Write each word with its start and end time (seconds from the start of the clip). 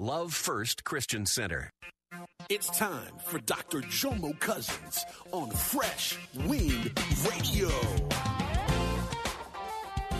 Love 0.00 0.32
First 0.32 0.84
Christian 0.84 1.26
Center. 1.26 1.72
It's 2.48 2.68
time 2.78 3.10
for 3.24 3.40
Dr. 3.40 3.80
Jomo 3.80 4.38
Cousins 4.38 5.04
on 5.32 5.50
Fresh 5.50 6.16
Wind 6.46 6.96
Radio. 7.28 7.68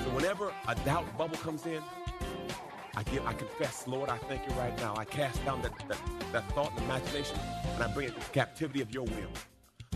So 0.02 0.10
whenever 0.10 0.52
a 0.66 0.74
doubt 0.84 1.16
bubble 1.16 1.36
comes 1.36 1.64
in, 1.64 1.80
I 2.96 3.04
give, 3.04 3.24
I 3.24 3.32
confess, 3.34 3.86
Lord, 3.86 4.10
I 4.10 4.18
thank 4.18 4.48
you 4.48 4.54
right 4.54 4.76
now. 4.78 4.96
I 4.96 5.04
cast 5.04 5.44
down 5.44 5.62
that, 5.62 5.78
that, 5.86 5.98
that 6.32 6.50
thought 6.54 6.72
and 6.72 6.84
imagination, 6.86 7.38
and 7.74 7.80
I 7.80 7.86
bring 7.94 8.08
it 8.08 8.14
to 8.14 8.20
the 8.20 8.32
captivity 8.32 8.82
of 8.82 8.92
your 8.92 9.04
will. 9.04 9.30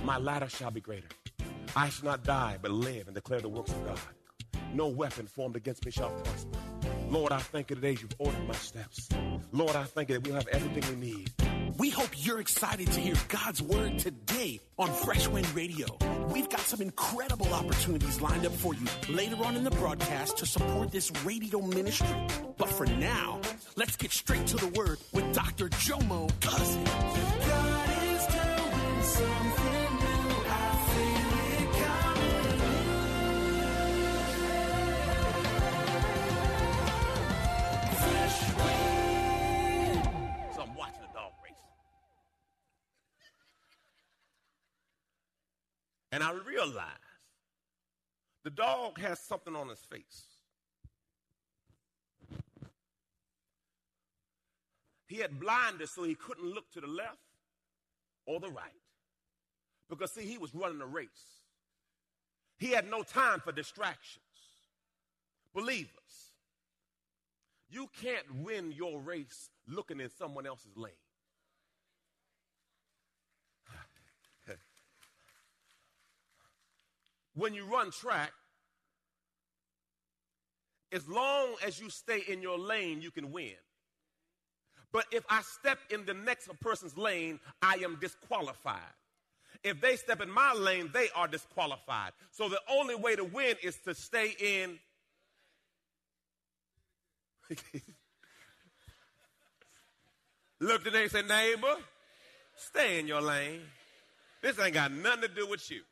My 0.05 0.16
latter 0.16 0.48
shall 0.48 0.70
be 0.70 0.80
greater. 0.80 1.08
I 1.74 1.88
shall 1.88 2.05
not 2.05 2.22
die, 2.22 2.56
but 2.62 2.70
live 2.70 3.08
and 3.08 3.16
declare 3.16 3.41
the 3.41 3.48
works 3.48 3.72
of 3.72 3.84
God. 3.84 3.98
No 4.72 4.86
weapon 4.86 5.27
formed 5.27 5.56
against 5.56 5.84
me 5.84 5.91
shall 5.91 6.10
prosper. 6.10 6.71
Lord, 7.12 7.30
I 7.30 7.40
thank 7.40 7.68
you 7.68 7.76
today 7.76 7.90
you've 7.90 8.14
ordered 8.18 8.48
my 8.48 8.54
steps. 8.54 9.10
Lord, 9.52 9.76
I 9.76 9.84
thank 9.84 10.08
you 10.08 10.14
that 10.18 10.26
we'll 10.26 10.34
have 10.34 10.48
everything 10.48 10.98
we 10.98 11.08
need. 11.10 11.30
We 11.76 11.90
hope 11.90 12.08
you're 12.16 12.40
excited 12.40 12.90
to 12.90 13.00
hear 13.00 13.14
God's 13.28 13.60
word 13.60 13.98
today 13.98 14.60
on 14.78 14.91
Fresh 14.91 15.28
Wind 15.28 15.46
Radio. 15.54 15.86
We've 16.32 16.48
got 16.48 16.60
some 16.60 16.80
incredible 16.80 17.52
opportunities 17.52 18.22
lined 18.22 18.46
up 18.46 18.52
for 18.52 18.74
you 18.74 18.86
later 19.10 19.36
on 19.44 19.56
in 19.56 19.64
the 19.64 19.70
broadcast 19.72 20.38
to 20.38 20.46
support 20.46 20.91
this 20.91 21.12
radio 21.22 21.60
ministry. 21.60 22.27
But 22.56 22.70
for 22.70 22.86
now, 22.86 23.42
let's 23.76 23.97
get 23.97 24.10
straight 24.10 24.47
to 24.47 24.56
the 24.56 24.69
word 24.69 24.98
with 25.12 25.34
Dr. 25.34 25.69
Jomo 25.69 26.30
Cousins. 26.41 27.72
And 46.12 46.22
I 46.22 46.32
realized 46.32 46.78
the 48.44 48.50
dog 48.50 49.00
has 49.00 49.18
something 49.18 49.56
on 49.56 49.68
his 49.68 49.80
face. 49.80 50.24
He 55.06 55.16
had 55.16 55.41
blinders 55.41 55.91
so 55.91 56.04
he 56.04 56.14
couldn't 56.14 56.52
look 56.52 56.70
to 56.72 56.80
the 56.80 56.86
left 56.86 57.19
or 58.27 58.41
the 58.41 58.48
right. 58.48 58.72
Because, 59.88 60.12
see, 60.12 60.22
he 60.22 60.38
was 60.38 60.54
running 60.54 60.80
a 60.80 60.86
race. 60.86 61.08
He 62.58 62.69
had 62.69 62.88
no 62.88 63.02
time 63.02 63.41
for 63.41 63.52
distractions. 63.52 64.24
Believers, 65.54 65.91
you 67.69 67.88
can't 68.00 68.42
win 68.42 68.72
your 68.72 69.00
race 69.00 69.50
looking 69.66 70.00
in 70.00 70.08
someone 70.10 70.47
else's 70.47 70.76
lane. 70.76 70.92
When 77.34 77.54
you 77.54 77.65
run 77.65 77.91
track, 77.91 78.32
as 80.93 81.09
long 81.09 81.54
as 81.66 81.81
you 81.81 81.88
stay 81.88 82.22
in 82.28 82.43
your 82.43 82.59
lane, 82.59 83.00
you 83.00 83.10
can 83.10 83.32
win. 83.32 83.54
But 84.93 85.06
if 85.10 85.25
I 85.31 85.41
step 85.43 85.78
in 85.91 86.04
the 86.04 86.12
next 86.12 86.48
person's 86.60 86.98
lane, 86.98 87.41
I 87.62 87.76
am 87.82 87.97
disqualified. 88.00 88.81
If 89.65 89.81
they 89.81 89.97
step 89.97 90.20
in 90.20 90.31
my 90.31 90.53
lane, 90.53 90.91
they 90.93 91.09
are 91.16 91.26
disqualified. 91.28 92.12
So 92.31 92.50
the 92.50 92.60
only 92.70 92.94
way 92.94 93.16
to 93.16 93.25
win 93.25 93.56
is 93.62 93.76
to 93.87 93.94
stay 93.94 94.34
in. 94.38 94.78
Look 100.60 100.84
today 100.84 101.04
and 101.04 101.12
say, 101.12 101.22
neighbor, 101.22 101.75
stay 102.56 103.00
in 103.00 103.06
your 103.06 103.22
lane. 103.22 103.62
This 104.43 104.59
ain't 104.59 104.75
got 104.75 104.93
nothing 104.93 105.22
to 105.22 105.28
do 105.28 105.47
with 105.49 105.70
you. 105.70 105.82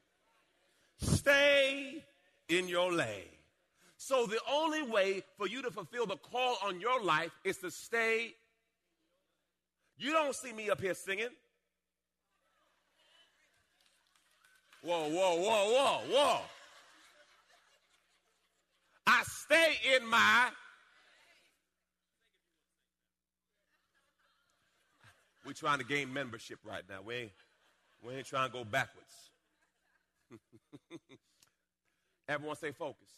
Stay 1.00 2.04
in 2.48 2.68
your 2.68 2.92
lane. 2.92 3.24
So 3.96 4.26
the 4.26 4.40
only 4.50 4.82
way 4.82 5.22
for 5.36 5.46
you 5.46 5.62
to 5.62 5.70
fulfill 5.70 6.06
the 6.06 6.16
call 6.16 6.56
on 6.64 6.80
your 6.80 7.02
life 7.02 7.32
is 7.44 7.58
to 7.58 7.70
stay. 7.70 8.34
You 9.98 10.12
don't 10.12 10.34
see 10.34 10.52
me 10.52 10.70
up 10.70 10.80
here 10.80 10.94
singing. 10.94 11.28
Whoa, 14.82 15.08
whoa, 15.10 15.36
whoa, 15.36 15.72
whoa, 15.72 16.00
whoa. 16.10 16.40
I 19.06 19.22
stay 19.24 19.74
in 19.96 20.06
my. 20.08 20.48
We're 25.44 25.52
trying 25.52 25.78
to 25.78 25.84
gain 25.84 26.12
membership 26.12 26.58
right 26.64 26.82
now. 26.88 27.02
We 27.04 27.14
ain't, 27.14 27.32
we 28.02 28.14
ain't 28.14 28.26
trying 28.26 28.48
to 28.48 28.52
go 28.52 28.64
backwards. 28.64 29.29
Everyone 32.30 32.54
say 32.54 32.70
focus. 32.70 33.10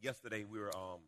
Yesterday 0.00 0.44
we 0.44 0.60
were, 0.60 0.70
um, 0.76 1.00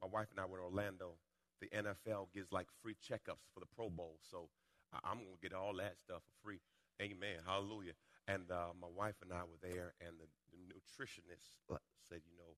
my 0.00 0.08
wife 0.08 0.28
and 0.30 0.40
I 0.40 0.46
were 0.46 0.56
in 0.56 0.64
Orlando. 0.64 1.18
The 1.60 1.68
NFL 1.68 2.32
gives 2.32 2.50
like 2.50 2.68
free 2.80 2.94
checkups 2.94 3.44
for 3.52 3.60
the 3.60 3.66
Pro 3.76 3.90
Bowl, 3.90 4.16
so 4.22 4.48
I- 4.90 5.00
I'm 5.04 5.18
gonna 5.18 5.36
get 5.42 5.52
all 5.52 5.74
that 5.74 5.98
stuff 5.98 6.22
for 6.24 6.32
free. 6.42 6.62
Amen. 7.02 7.40
Hallelujah. 7.44 7.92
And 8.26 8.50
uh, 8.50 8.72
my 8.80 8.88
wife 8.88 9.16
and 9.20 9.34
I 9.34 9.42
were 9.44 9.58
there, 9.60 9.92
and 10.00 10.18
the, 10.18 10.28
the 10.50 10.58
nutritionist 10.72 11.60
uh, 11.70 11.76
said, 12.08 12.22
you 12.24 12.38
know, 12.38 12.56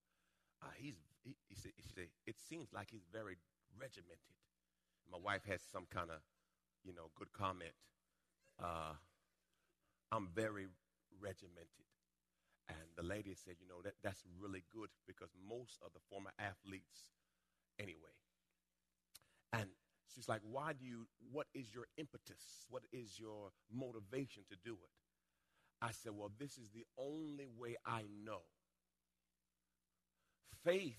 uh, 0.63 0.71
he's 0.77 0.95
he, 1.25 1.35
he 1.49 1.57
said, 1.57 1.73
she 1.77 1.89
said 1.93 2.07
it 2.27 2.37
seems 2.39 2.73
like 2.73 2.89
he's 2.93 3.09
very 3.13 3.37
regimented. 3.77 4.39
My 5.11 5.19
wife 5.19 5.45
has 5.47 5.61
some 5.73 5.87
kind 5.91 6.11
of, 6.11 6.21
you 6.85 6.95
know, 6.95 7.11
good 7.17 7.33
comment. 7.33 7.75
Uh, 8.63 8.95
I'm 10.13 10.29
very 10.33 10.69
regimented. 11.21 11.94
And 12.69 12.79
the 12.97 13.03
lady 13.03 13.35
said, 13.35 13.57
you 13.61 13.69
know, 13.69 13.83
that, 13.83 13.95
that's 14.03 14.23
really 14.41 14.65
good 14.73 14.89
because 15.07 15.29
most 15.49 15.79
of 15.85 15.93
the 15.93 16.01
former 16.09 16.31
athletes, 16.39 17.13
anyway. 17.79 18.15
And 19.53 19.69
she's 20.15 20.29
like, 20.29 20.41
why 20.43 20.73
do 20.73 20.85
you, 20.85 21.07
what 21.31 21.47
is 21.55 21.75
your 21.75 21.87
impetus? 21.97 22.67
What 22.71 22.83
is 22.93 23.19
your 23.19 23.51
motivation 23.73 24.45
to 24.51 24.57
do 24.65 24.73
it? 24.73 24.91
I 25.83 25.91
said, 25.93 26.13
well, 26.17 26.33
this 26.39 26.57
is 26.57 26.71
the 26.75 26.87
only 26.99 27.49
way 27.59 27.77
I 27.85 28.05
know. 28.25 28.41
Faith, 30.65 30.97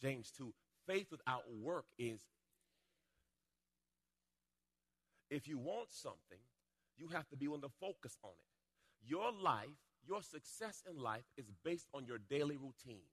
James 0.00 0.30
2, 0.36 0.52
faith 0.86 1.06
without 1.10 1.44
work 1.50 1.86
is 1.98 2.20
if 5.30 5.48
you 5.48 5.58
want 5.58 5.90
something, 5.90 6.44
you 6.98 7.08
have 7.08 7.26
to 7.30 7.36
be 7.36 7.48
willing 7.48 7.62
to 7.62 7.70
focus 7.80 8.18
on 8.22 8.32
it. 8.32 9.08
Your 9.08 9.32
life, 9.32 9.80
your 10.06 10.22
success 10.22 10.82
in 10.88 11.00
life 11.00 11.24
is 11.36 11.46
based 11.64 11.88
on 11.94 12.06
your 12.06 12.18
daily 12.18 12.56
routine. 12.56 13.04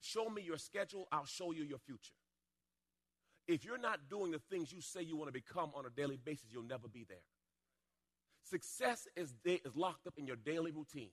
Show 0.00 0.28
me 0.28 0.42
your 0.42 0.58
schedule, 0.58 1.08
I'll 1.10 1.24
show 1.26 1.52
you 1.52 1.64
your 1.64 1.78
future. 1.78 2.14
If 3.46 3.64
you're 3.64 3.78
not 3.78 4.08
doing 4.08 4.30
the 4.30 4.40
things 4.50 4.72
you 4.72 4.80
say 4.80 5.02
you 5.02 5.16
want 5.16 5.28
to 5.28 5.32
become 5.32 5.70
on 5.74 5.86
a 5.86 5.90
daily 5.90 6.18
basis, 6.22 6.46
you'll 6.50 6.62
never 6.62 6.88
be 6.88 7.04
there. 7.08 7.18
Success 8.42 9.06
is, 9.16 9.34
is 9.44 9.74
locked 9.74 10.06
up 10.06 10.14
in 10.18 10.26
your 10.26 10.36
daily 10.36 10.70
routine. 10.70 11.10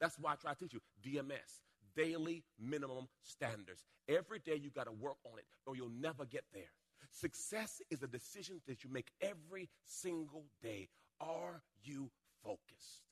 That's 0.00 0.18
why 0.18 0.32
I 0.32 0.34
try 0.36 0.52
to 0.52 0.58
teach 0.58 0.74
you 0.74 0.80
DMS, 1.02 1.60
daily 1.94 2.44
minimum 2.58 3.08
standards. 3.22 3.84
Every 4.08 4.38
day 4.38 4.56
you 4.56 4.70
got 4.70 4.86
to 4.86 4.92
work 4.92 5.18
on 5.24 5.38
it 5.38 5.44
or 5.66 5.76
you'll 5.76 5.90
never 5.90 6.24
get 6.24 6.44
there. 6.52 6.72
Success 7.10 7.82
is 7.90 8.02
a 8.02 8.06
decision 8.06 8.60
that 8.66 8.84
you 8.84 8.90
make 8.90 9.10
every 9.20 9.68
single 9.84 10.46
day. 10.62 10.88
Are 11.20 11.62
you 11.82 12.10
focused? 12.42 13.09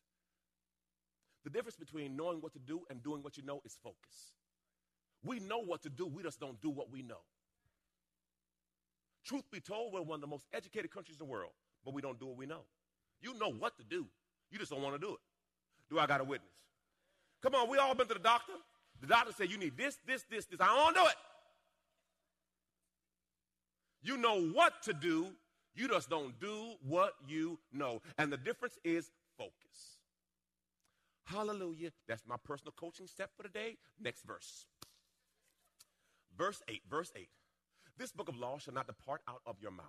The 1.45 1.51
difference 1.51 1.77
between 1.77 2.17
knowing 2.17 2.41
what 2.41 2.53
to 2.55 2.59
do 2.59 2.83
and 2.91 3.03
doing 3.03 3.23
what 3.23 3.37
you 3.37 3.45
know 3.45 3.61
is 3.65 3.79
focus. 3.83 4.33
We 5.25 5.41
know 5.41 5.59
what 5.59 5.83
to 5.83 5.91
do, 5.91 6.07
we 6.07 6.23
just 6.23 6.41
don't 6.41 6.61
do 6.61 6.71
what 6.71 6.91
we 6.91 7.03
know. 7.03 7.21
Truth 9.25 9.45
be 9.51 9.61
told, 9.61 9.93
we're 9.93 10.03
one 10.03 10.17
of 10.17 10.21
the 10.21 10.27
most 10.27 10.47
educated 10.53 10.91
countries 10.91 11.19
in 11.21 11.27
the 11.27 11.31
world, 11.31 11.53
but 11.85 11.93
we 11.93 12.01
don't 12.01 12.19
do 12.19 12.27
what 12.27 12.37
we 12.37 12.47
know. 12.47 12.63
You 13.21 13.39
know 13.39 13.51
what 13.51 13.77
to 13.79 13.85
do, 13.85 14.07
you 14.51 14.59
just 14.59 14.71
don't 14.71 14.83
want 14.83 14.95
to 14.95 14.99
do 14.99 15.13
it. 15.15 15.21
Do 15.91 15.99
I 15.99 16.07
got 16.07 16.21
a 16.21 16.25
witness? 16.25 16.51
Come 17.43 17.55
on, 17.55 17.69
we 17.69 17.79
all 17.79 17.95
been 17.95 18.09
to 18.09 18.15
the 18.15 18.21
doctor. 18.21 18.55
The 19.01 19.07
doctor 19.07 19.33
said 19.33 19.51
you 19.51 19.59
need 19.59 19.77
this, 19.77 19.99
this, 20.07 20.25
this, 20.31 20.47
this. 20.47 20.61
I 20.61 20.67
don't 20.67 20.95
do 20.95 21.03
it. 21.03 21.17
You 24.03 24.17
know 24.17 24.41
what 24.41 24.83
to 24.85 24.93
do, 24.93 25.29
you 25.75 25.89
just 25.89 26.11
don't 26.11 26.39
do 26.41 26.75
what 26.87 27.15
you 27.27 27.59
know. 27.73 28.01
And 28.17 28.33
the 28.33 28.37
difference 28.37 28.79
is 28.85 29.11
focus. 29.37 29.98
Hallelujah. 31.31 31.91
That's 32.07 32.23
my 32.27 32.37
personal 32.43 32.73
coaching 32.77 33.07
step 33.07 33.31
for 33.37 33.43
today. 33.43 33.77
Next 34.01 34.23
verse. 34.25 34.67
Verse 36.37 36.63
8, 36.69 36.83
verse 36.89 37.13
8. 37.15 37.29
This 37.99 38.13
book 38.13 38.29
of 38.29 38.37
law 38.37 38.59
shall 38.59 38.75
not 38.75 38.87
depart 38.87 39.21
out 39.29 39.43
of 39.45 39.57
your 39.61 39.73
mouth. 39.73 39.87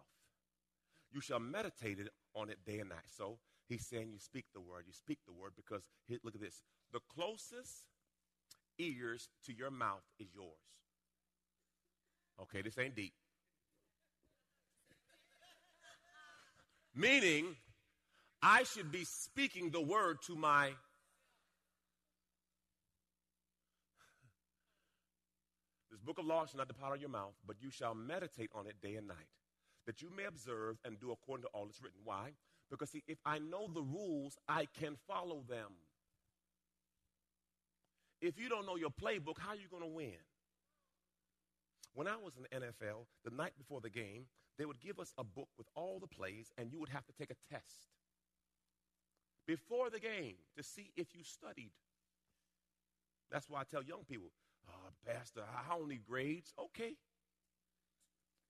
You 1.12 1.22
shall 1.22 1.40
meditate 1.40 2.00
on 2.36 2.50
it 2.50 2.58
day 2.66 2.80
and 2.80 2.90
night. 2.90 3.08
So 3.16 3.38
he's 3.68 3.86
saying 3.88 4.10
you 4.12 4.20
speak 4.20 4.46
the 4.54 4.60
word. 4.60 4.84
You 4.88 4.94
speak 4.94 5.20
the 5.26 5.34
word 5.34 5.54
because, 5.56 5.84
look 6.24 6.36
at 6.36 6.42
this. 6.42 6.62
The 6.92 7.00
closest 7.16 7.84
ears 8.78 9.30
to 9.46 9.54
your 9.54 9.72
mouth 9.72 10.04
is 10.20 10.28
yours. 10.34 10.48
Okay, 12.42 12.62
this 12.62 12.78
ain't 12.78 12.96
deep. 12.96 13.14
Meaning, 16.96 17.56
I 18.42 18.64
should 18.64 18.92
be 18.92 19.06
speaking 19.06 19.70
the 19.72 19.82
word 19.82 20.18
to 20.28 20.36
my 20.36 20.72
book 26.10 26.18
of 26.18 26.26
law 26.26 26.44
shall 26.44 26.58
not 26.58 26.68
depart 26.68 26.90
out 26.90 26.96
of 26.96 27.02
your 27.02 27.10
mouth, 27.12 27.36
but 27.46 27.56
you 27.62 27.70
shall 27.70 27.94
meditate 27.94 28.50
on 28.56 28.66
it 28.66 28.82
day 28.82 28.96
and 28.96 29.08
night, 29.08 29.30
that 29.86 30.02
you 30.02 30.10
may 30.18 30.24
observe 30.24 30.78
and 30.84 31.00
do 31.00 31.12
according 31.12 31.44
to 31.44 31.50
all 31.54 31.66
that's 31.66 31.84
written. 31.84 32.00
Why? 32.04 32.32
Because, 32.72 32.90
see, 32.90 33.04
if 33.08 33.20
I 33.28 33.38
know 33.38 33.70
the 33.72 33.84
rules, 33.84 34.36
I 34.48 34.66
can 34.80 34.96
follow 35.08 35.44
them. 35.48 35.70
If 38.22 38.40
you 38.40 38.50
don't 38.50 38.66
know 38.66 38.76
your 38.76 38.90
playbook, 38.90 39.38
how 39.38 39.50
are 39.50 39.56
you 39.56 39.68
going 39.70 39.84
to 39.84 39.88
win? 39.88 40.18
When 41.94 42.08
I 42.08 42.16
was 42.16 42.34
in 42.38 42.44
the 42.44 42.66
NFL, 42.66 43.06
the 43.24 43.36
night 43.36 43.54
before 43.56 43.80
the 43.80 43.92
game, 43.92 44.26
they 44.58 44.66
would 44.66 44.80
give 44.80 45.00
us 45.00 45.14
a 45.16 45.24
book 45.24 45.50
with 45.60 45.68
all 45.76 46.00
the 46.00 46.08
plays, 46.08 46.52
and 46.58 46.72
you 46.72 46.80
would 46.80 46.90
have 46.90 47.06
to 47.06 47.14
take 47.20 47.30
a 47.30 47.54
test 47.54 47.94
before 49.46 49.92
the 49.92 50.00
game 50.00 50.38
to 50.58 50.64
see 50.64 50.90
if 50.96 51.10
you 51.14 51.24
studied. 51.24 51.72
That's 53.32 53.48
why 53.48 53.62
I 53.62 53.64
tell 53.70 53.84
young 53.84 54.06
people, 54.10 54.32
oh, 54.70 54.90
Pastor, 55.06 55.42
I 55.44 55.76
don't 55.76 55.90
need 55.90 56.06
grades. 56.08 56.54
Okay. 56.60 56.94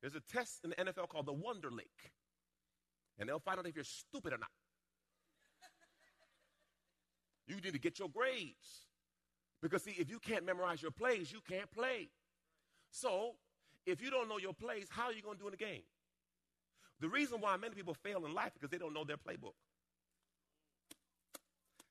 There's 0.01 0.15
a 0.15 0.21
test 0.31 0.63
in 0.63 0.71
the 0.71 0.75
NFL 0.77 1.09
called 1.09 1.25
the 1.25 1.33
Wonderlic, 1.33 2.11
and 3.17 3.27
they'll 3.27 3.39
find 3.39 3.59
out 3.59 3.67
if 3.67 3.75
you're 3.75 3.83
stupid 3.83 4.33
or 4.33 4.37
not. 4.37 4.49
you 7.47 7.55
need 7.55 7.73
to 7.73 7.79
get 7.79 7.99
your 7.99 8.09
grades. 8.09 8.87
Because, 9.61 9.83
see, 9.83 9.95
if 9.99 10.09
you 10.09 10.19
can't 10.19 10.45
memorize 10.45 10.81
your 10.81 10.91
plays, 10.91 11.33
you 11.33 11.39
can't 11.49 11.69
play. 11.69 12.09
So, 12.91 13.35
if 13.85 14.01
you 14.01 14.09
don't 14.09 14.29
know 14.29 14.37
your 14.37 14.53
plays, 14.53 14.87
how 14.89 15.05
are 15.05 15.13
you 15.13 15.21
going 15.21 15.35
to 15.35 15.41
do 15.41 15.47
in 15.47 15.51
the 15.51 15.57
game? 15.57 15.83
The 17.01 17.09
reason 17.09 17.41
why 17.41 17.57
many 17.57 17.75
people 17.75 17.93
fail 17.93 18.25
in 18.25 18.33
life 18.33 18.47
is 18.47 18.53
because 18.53 18.69
they 18.69 18.77
don't 18.77 18.93
know 18.93 19.03
their 19.03 19.17
playbook. 19.17 19.53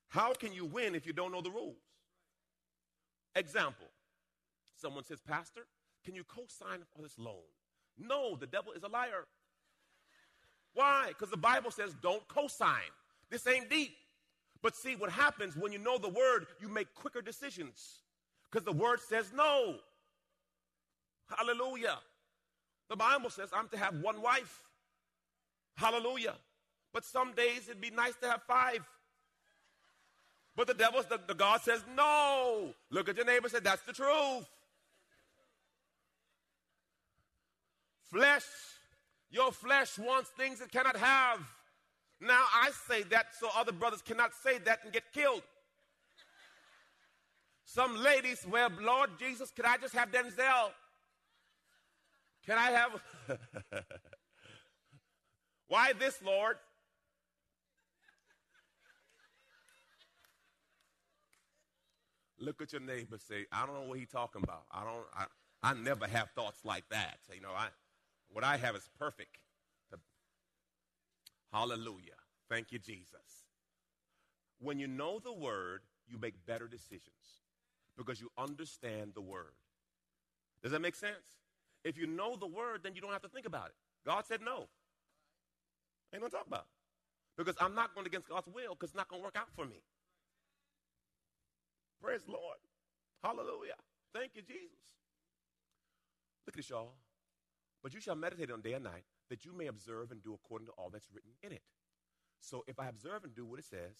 How 0.08 0.32
can 0.32 0.52
you 0.52 0.64
win 0.64 0.94
if 0.94 1.06
you 1.06 1.12
don't 1.12 1.32
know 1.32 1.42
the 1.42 1.50
rules? 1.50 1.76
Example 3.34 3.86
someone 4.80 5.04
says, 5.04 5.20
Pastor, 5.26 5.66
can 6.04 6.14
you 6.14 6.24
co 6.24 6.42
sign 6.48 6.80
for 6.94 7.02
this 7.02 7.18
loan? 7.18 7.42
No, 7.98 8.36
the 8.36 8.46
devil 8.46 8.72
is 8.72 8.82
a 8.82 8.88
liar. 8.88 9.26
Why? 10.74 11.08
Because 11.08 11.30
the 11.30 11.36
Bible 11.36 11.70
says 11.70 11.94
don't 12.02 12.26
co 12.28 12.46
sign. 12.48 12.90
This 13.30 13.46
ain't 13.46 13.68
deep. 13.68 13.92
But 14.62 14.76
see, 14.76 14.96
what 14.96 15.10
happens 15.10 15.56
when 15.56 15.72
you 15.72 15.78
know 15.78 15.98
the 15.98 16.08
word, 16.08 16.46
you 16.60 16.68
make 16.68 16.94
quicker 16.94 17.22
decisions. 17.22 18.02
Because 18.50 18.64
the 18.64 18.72
word 18.72 19.00
says 19.00 19.32
no. 19.34 19.76
Hallelujah. 21.28 21.98
The 22.88 22.96
Bible 22.96 23.30
says 23.30 23.50
I'm 23.52 23.68
to 23.68 23.78
have 23.78 24.00
one 24.00 24.22
wife. 24.22 24.62
Hallelujah. 25.76 26.34
But 26.92 27.04
some 27.04 27.32
days 27.32 27.68
it'd 27.68 27.80
be 27.80 27.90
nice 27.90 28.14
to 28.22 28.30
have 28.30 28.42
five. 28.44 28.80
But 30.56 30.66
the 30.66 30.74
devil, 30.74 31.04
the, 31.08 31.20
the 31.24 31.34
God 31.34 31.60
says, 31.60 31.84
no. 31.94 32.74
Look 32.90 33.08
at 33.08 33.16
your 33.16 33.26
neighbor 33.26 33.48
say, 33.48 33.60
that's 33.60 33.82
the 33.82 33.92
truth. 33.92 34.48
Flesh, 38.10 38.44
your 39.30 39.52
flesh 39.52 39.98
wants 39.98 40.30
things 40.30 40.60
it 40.60 40.72
cannot 40.72 40.96
have. 40.96 41.40
Now 42.20 42.44
I 42.52 42.70
say 42.88 43.02
that 43.04 43.26
so 43.38 43.48
other 43.56 43.72
brothers 43.72 44.02
cannot 44.02 44.32
say 44.42 44.58
that 44.58 44.80
and 44.84 44.92
get 44.92 45.12
killed. 45.12 45.42
Some 47.64 48.02
ladies, 48.02 48.46
well, 48.50 48.70
Lord 48.80 49.10
Jesus, 49.18 49.50
can 49.50 49.66
I 49.66 49.76
just 49.76 49.94
have 49.94 50.10
Denzel? 50.10 50.70
Can 52.46 52.56
I 52.56 52.70
have. 52.70 52.90
Why 55.68 55.92
this, 55.92 56.18
Lord? 56.24 56.56
Look 62.40 62.62
at 62.62 62.72
your 62.72 62.80
neighbor. 62.80 63.18
Say, 63.18 63.44
I 63.52 63.66
don't 63.66 63.74
know 63.74 63.86
what 63.88 63.98
he's 63.98 64.08
talking 64.08 64.42
about. 64.42 64.62
I 64.72 64.84
don't. 64.84 65.04
I, 65.14 65.26
I 65.62 65.74
never 65.74 66.06
have 66.06 66.30
thoughts 66.30 66.64
like 66.64 66.84
that. 66.90 67.18
You 67.34 67.42
know, 67.42 67.50
I 67.54 67.68
what 68.32 68.44
I 68.44 68.56
have 68.56 68.76
is 68.76 68.88
perfect. 68.98 69.38
Hallelujah. 71.52 72.18
Thank 72.48 72.72
you, 72.72 72.78
Jesus. 72.78 73.46
When 74.60 74.78
you 74.78 74.86
know 74.86 75.18
the 75.18 75.32
word, 75.32 75.82
you 76.06 76.18
make 76.18 76.34
better 76.46 76.66
decisions 76.66 77.42
because 77.96 78.20
you 78.20 78.30
understand 78.36 79.12
the 79.14 79.20
word. 79.20 79.54
Does 80.62 80.72
that 80.72 80.80
make 80.80 80.94
sense? 80.94 81.38
If 81.84 81.96
you 81.96 82.06
know 82.06 82.36
the 82.36 82.46
word, 82.46 82.80
then 82.82 82.94
you 82.94 83.00
don't 83.00 83.12
have 83.12 83.22
to 83.22 83.28
think 83.28 83.46
about 83.46 83.66
it. 83.66 83.74
God 84.04 84.26
said 84.26 84.40
no. 84.42 84.68
Ain't 86.12 86.22
no 86.22 86.28
talk 86.28 86.46
about. 86.46 86.66
Because 87.36 87.54
I'm 87.60 87.74
not 87.74 87.94
going 87.94 88.06
against 88.06 88.28
God's 88.28 88.48
will 88.48 88.74
because 88.74 88.90
it's 88.90 88.96
not 88.96 89.08
going 89.08 89.22
to 89.22 89.24
work 89.24 89.36
out 89.36 89.48
for 89.54 89.64
me. 89.64 89.82
Praise 92.02 92.22
the 92.24 92.32
Lord. 92.32 92.58
Hallelujah. 93.22 93.74
Thank 94.14 94.32
you, 94.34 94.42
Jesus. 94.42 94.78
Look 96.46 96.54
at 96.54 96.56
this, 96.56 96.70
y'all. 96.70 96.94
But 97.88 97.94
you 97.94 98.02
shall 98.02 98.16
meditate 98.16 98.50
on 98.50 98.60
day 98.60 98.74
and 98.74 98.84
night, 98.84 99.04
that 99.30 99.46
you 99.46 99.52
may 99.54 99.66
observe 99.66 100.10
and 100.10 100.22
do 100.22 100.34
according 100.34 100.66
to 100.66 100.72
all 100.72 100.90
that's 100.90 101.08
written 101.10 101.30
in 101.42 101.52
it. 101.52 101.62
So 102.38 102.62
if 102.66 102.78
I 102.78 102.86
observe 102.86 103.24
and 103.24 103.34
do 103.34 103.46
what 103.46 103.60
it 103.60 103.64
says, 103.64 103.96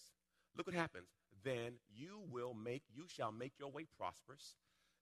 look 0.55 0.67
what 0.67 0.75
happens. 0.75 1.07
Then 1.43 1.79
you 1.89 2.21
will 2.29 2.53
make, 2.53 2.83
you 2.93 3.05
shall 3.07 3.31
make 3.31 3.53
your 3.57 3.71
way 3.71 3.87
prosperous. 3.97 4.53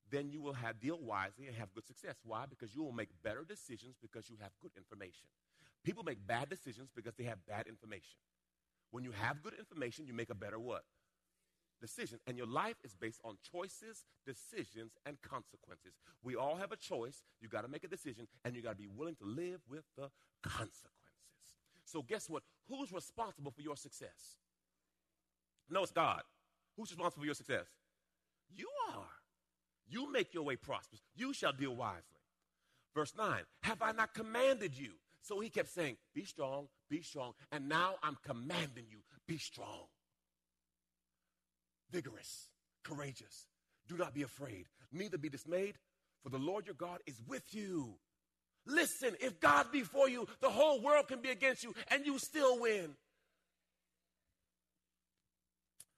Then 0.09 0.29
you 0.29 0.41
will 0.41 0.53
have 0.53 0.79
deal 0.79 1.01
wisely 1.01 1.47
and 1.47 1.55
have 1.57 1.73
good 1.73 1.85
success. 1.85 2.15
Why? 2.23 2.45
Because 2.49 2.73
you 2.73 2.81
will 2.81 2.93
make 2.93 3.09
better 3.21 3.43
decisions 3.43 3.97
because 4.01 4.29
you 4.29 4.37
have 4.39 4.51
good 4.61 4.71
information. 4.77 5.27
People 5.83 6.06
make 6.06 6.25
bad 6.25 6.47
decisions 6.47 6.89
because 6.95 7.15
they 7.15 7.25
have 7.25 7.45
bad 7.45 7.67
information. 7.67 8.15
When 8.91 9.03
you 9.03 9.11
have 9.11 9.44
good 9.44 9.56
information, 9.59 10.07
you 10.07 10.13
make 10.13 10.29
a 10.29 10.33
better 10.33 10.59
what? 10.59 10.85
Decision. 11.79 12.19
And 12.27 12.37
your 12.37 12.47
life 12.47 12.75
is 12.83 12.95
based 12.95 13.21
on 13.23 13.37
choices, 13.51 14.03
decisions, 14.25 14.93
and 15.05 15.21
consequences. 15.21 15.93
We 16.23 16.35
all 16.35 16.55
have 16.55 16.71
a 16.71 16.75
choice. 16.75 17.21
You 17.41 17.47
got 17.47 17.61
to 17.61 17.67
make 17.67 17.83
a 17.83 17.87
decision, 17.87 18.27
and 18.43 18.55
you 18.55 18.61
got 18.61 18.71
to 18.71 18.75
be 18.75 18.87
willing 18.87 19.15
to 19.15 19.25
live 19.25 19.61
with 19.69 19.83
the 19.95 20.09
consequences. 20.43 20.93
So, 21.85 22.01
guess 22.01 22.29
what? 22.29 22.43
Who's 22.69 22.91
responsible 22.91 23.51
for 23.51 23.61
your 23.61 23.77
success? 23.77 24.37
No, 25.69 25.83
it's 25.83 25.91
God. 25.91 26.21
Who's 26.75 26.91
responsible 26.91 27.21
for 27.21 27.25
your 27.25 27.35
success? 27.35 27.65
You 28.53 28.67
are. 28.93 29.05
You 29.89 30.11
make 30.11 30.33
your 30.33 30.43
way 30.43 30.55
prosperous. 30.55 31.01
You 31.15 31.33
shall 31.33 31.53
deal 31.53 31.75
wisely. 31.75 32.01
Verse 32.93 33.13
9 33.17 33.41
Have 33.63 33.81
I 33.81 33.91
not 33.91 34.13
commanded 34.13 34.77
you? 34.77 34.91
So 35.21 35.39
he 35.39 35.49
kept 35.49 35.69
saying, 35.69 35.97
Be 36.13 36.25
strong, 36.25 36.67
be 36.89 37.01
strong. 37.01 37.33
And 37.51 37.69
now 37.69 37.95
I'm 38.03 38.17
commanding 38.25 38.85
you, 38.89 38.99
be 39.27 39.37
strong 39.37 39.87
vigorous, 41.91 42.49
courageous. 42.83 43.47
Do 43.87 43.97
not 43.97 44.13
be 44.13 44.23
afraid, 44.23 44.65
neither 44.91 45.17
be 45.17 45.29
dismayed, 45.29 45.75
for 46.23 46.29
the 46.29 46.37
Lord 46.37 46.65
your 46.65 46.75
God 46.75 46.99
is 47.06 47.21
with 47.27 47.53
you. 47.53 47.95
Listen, 48.65 49.15
if 49.21 49.39
God 49.39 49.71
be 49.71 49.81
for 49.81 50.09
you, 50.09 50.27
the 50.41 50.49
whole 50.49 50.81
world 50.81 51.07
can 51.07 51.21
be 51.21 51.29
against 51.29 51.63
you, 51.63 51.73
and 51.89 52.06
you 52.06 52.19
still 52.19 52.59
win. 52.59 52.95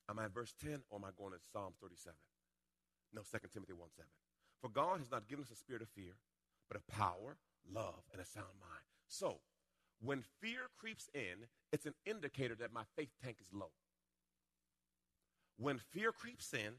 Am 0.10 0.20
I 0.20 0.26
in 0.26 0.32
verse 0.32 0.54
10 0.64 0.82
or 0.90 0.98
am 0.98 1.06
I 1.06 1.10
going 1.18 1.34
to 1.34 1.40
Psalm 1.52 1.74
37? 1.82 2.16
No, 3.14 3.22
2 3.22 3.38
Timothy 3.54 3.74
1 3.74 3.90
7. 3.96 4.10
For 4.62 4.70
God 4.70 5.00
has 5.00 5.12
not 5.12 5.28
given 5.28 5.44
us 5.44 5.52
a 5.52 5.56
spirit 5.56 5.82
of 5.82 5.90
fear, 5.90 6.14
but 6.68 6.78
of 6.78 6.88
power, 6.88 7.38
love, 7.72 8.04
and 8.12 8.22
a 8.22 8.26
sound 8.26 8.58
mind. 8.60 8.86
So, 9.08 9.40
when 10.02 10.24
fear 10.42 10.70
creeps 10.78 11.10
in, 11.14 11.48
it's 11.72 11.86
an 11.86 11.94
indicator 12.06 12.56
that 12.56 12.74
my 12.74 12.84
faith 12.96 13.10
tank 13.24 13.38
is 13.42 13.54
low. 13.54 13.72
When 15.60 15.80
fear 15.92 16.12
creeps 16.12 16.54
in, 16.54 16.74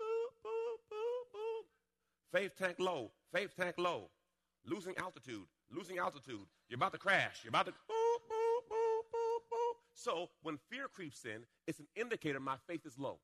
boop, 0.00 0.30
boop, 0.44 0.80
boop, 0.90 1.24
boop. 1.34 2.38
Faith 2.38 2.52
tank 2.58 2.76
low, 2.78 3.12
faith 3.32 3.54
tank 3.58 3.76
low. 3.78 4.10
Losing 4.66 4.94
altitude, 4.98 5.46
losing 5.70 5.98
altitude. 5.98 6.46
You're 6.68 6.76
about 6.76 6.92
to 6.92 6.98
crash. 6.98 7.40
You're 7.42 7.50
about 7.50 7.66
to. 7.66 7.72
Boop, 7.72 8.20
boop, 8.28 8.70
boop, 8.70 9.02
boop, 9.14 9.40
boop. 9.50 9.74
So 9.94 10.28
when 10.42 10.58
fear 10.70 10.88
creeps 10.88 11.24
in, 11.24 11.44
it's 11.66 11.78
an 11.78 11.86
indicator 11.96 12.40
my 12.40 12.56
faith 12.66 12.84
is 12.84 12.98
low. 12.98 13.18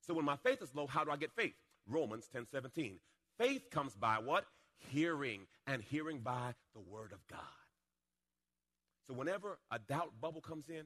So 0.00 0.14
when 0.14 0.24
my 0.24 0.36
faith 0.36 0.62
is 0.62 0.74
low, 0.74 0.86
how 0.86 1.02
do 1.02 1.10
I 1.10 1.16
get 1.16 1.32
faith? 1.32 1.54
Romans 1.88 2.28
10 2.32 2.46
17. 2.52 3.00
Faith 3.38 3.70
comes 3.70 3.94
by 3.94 4.18
what? 4.18 4.44
hearing, 4.78 5.46
and 5.66 5.82
hearing 5.82 6.20
by 6.20 6.54
the 6.74 6.80
word 6.80 7.12
of 7.12 7.26
God. 7.28 7.40
So 9.06 9.14
whenever 9.14 9.58
a 9.70 9.78
doubt 9.78 10.12
bubble 10.20 10.40
comes 10.40 10.68
in, 10.68 10.84